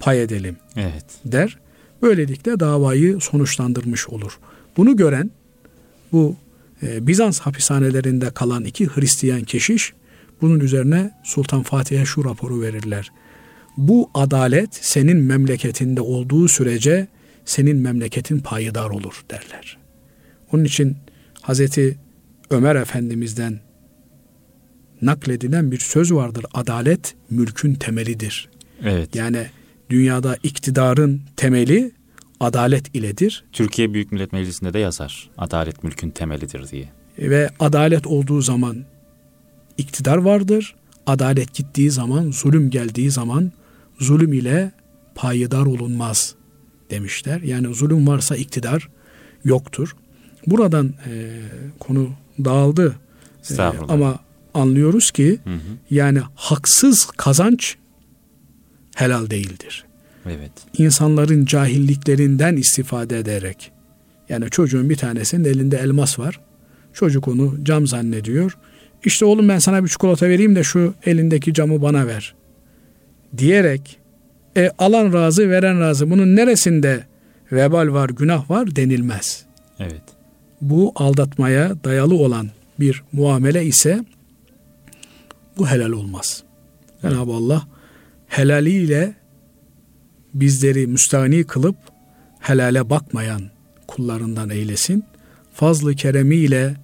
[0.00, 1.04] pay edelim Evet.
[1.24, 1.58] der.
[2.02, 4.38] Böylelikle davayı sonuçlandırmış olur.
[4.76, 5.30] Bunu gören
[6.12, 6.36] bu
[6.82, 9.92] e, Bizans hapishanelerinde kalan iki Hristiyan keşiş
[10.40, 13.12] bunun üzerine Sultan Fatih'e şu raporu verirler.
[13.76, 17.08] Bu adalet senin memleketinde olduğu sürece
[17.44, 19.78] senin memleketin payidar olur derler.
[20.52, 20.96] Onun için
[21.42, 21.98] Hazreti
[22.50, 23.60] Ömer Efendimiz'den
[25.02, 26.44] nakledilen bir söz vardır.
[26.54, 28.48] Adalet mülkün temelidir.
[28.84, 29.16] Evet.
[29.16, 29.46] Yani
[29.90, 31.92] dünyada iktidarın temeli
[32.40, 35.30] adalet iledir Türkiye Büyük Millet Meclisi'nde de yazar.
[35.38, 36.88] Adalet mülkün temelidir diye.
[37.18, 38.84] ve adalet olduğu zaman
[39.78, 40.74] iktidar vardır.
[41.06, 43.52] Adalet gittiği zaman, zulüm geldiği zaman
[43.98, 44.72] zulüm ile
[45.14, 46.34] payidar olunmaz
[46.90, 47.40] demişler.
[47.40, 48.88] Yani zulüm varsa iktidar
[49.44, 49.96] yoktur.
[50.46, 51.40] Buradan e,
[51.78, 52.10] konu
[52.44, 52.96] dağıldı.
[53.50, 54.18] E, ama
[54.54, 55.60] anlıyoruz ki Hı hı.
[55.90, 57.76] yani haksız kazanç
[58.94, 59.84] helal değildir.
[60.30, 60.52] Evet.
[60.78, 63.72] insanların cahilliklerinden istifade ederek
[64.28, 66.40] yani çocuğun bir tanesinin elinde elmas var.
[66.92, 68.58] Çocuk onu cam zannediyor.
[69.04, 72.34] İşte oğlum ben sana bir çikolata vereyim de şu elindeki camı bana ver.
[73.38, 73.98] Diyerek
[74.56, 76.10] E, alan razı, veren razı.
[76.10, 77.04] Bunun neresinde
[77.52, 79.44] vebal var, günah var denilmez.
[79.78, 80.02] Evet.
[80.60, 82.48] Bu aldatmaya dayalı olan
[82.80, 84.04] bir muamele ise
[85.58, 86.42] bu helal olmaz.
[87.02, 87.12] Evet.
[87.12, 87.68] Cenab-ı Allah
[88.28, 89.14] helaliyle
[90.34, 91.76] bizleri müstahni kılıp
[92.40, 93.42] helale bakmayan
[93.86, 95.04] kullarından eylesin.
[95.54, 96.76] Fazlı keremiyle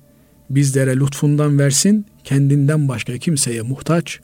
[0.51, 4.20] bizlere lütfundan versin, kendinden başka kimseye muhtaç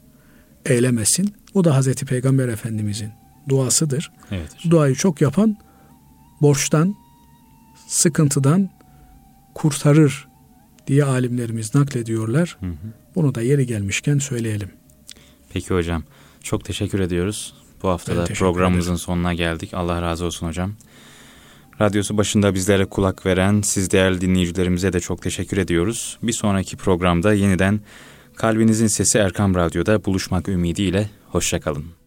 [0.65, 1.33] eylemesin.
[1.53, 3.09] O da Hazreti Peygamber Efendimizin
[3.49, 4.11] duasıdır.
[4.31, 4.51] Evet.
[4.69, 5.57] Duayı çok yapan
[6.41, 6.95] borçtan,
[7.87, 8.69] sıkıntıdan
[9.55, 10.27] kurtarır
[10.87, 12.57] diye alimlerimiz naklediyorlar.
[12.59, 12.75] Hı hı.
[13.15, 14.69] Bunu da yeri gelmişken söyleyelim.
[15.53, 16.03] Peki hocam.
[16.43, 17.53] Çok teşekkür ediyoruz.
[17.83, 19.03] Bu hafta da programımızın ederim.
[19.03, 19.73] sonuna geldik.
[19.73, 20.73] Allah razı olsun hocam.
[21.81, 26.17] Radyosu başında bizlere kulak veren siz değerli dinleyicilerimize de çok teşekkür ediyoruz.
[26.23, 27.81] Bir sonraki programda yeniden
[28.35, 31.09] Kalbinizin Sesi Erkam Radyo'da buluşmak ümidiyle.
[31.29, 32.00] Hoşçakalın.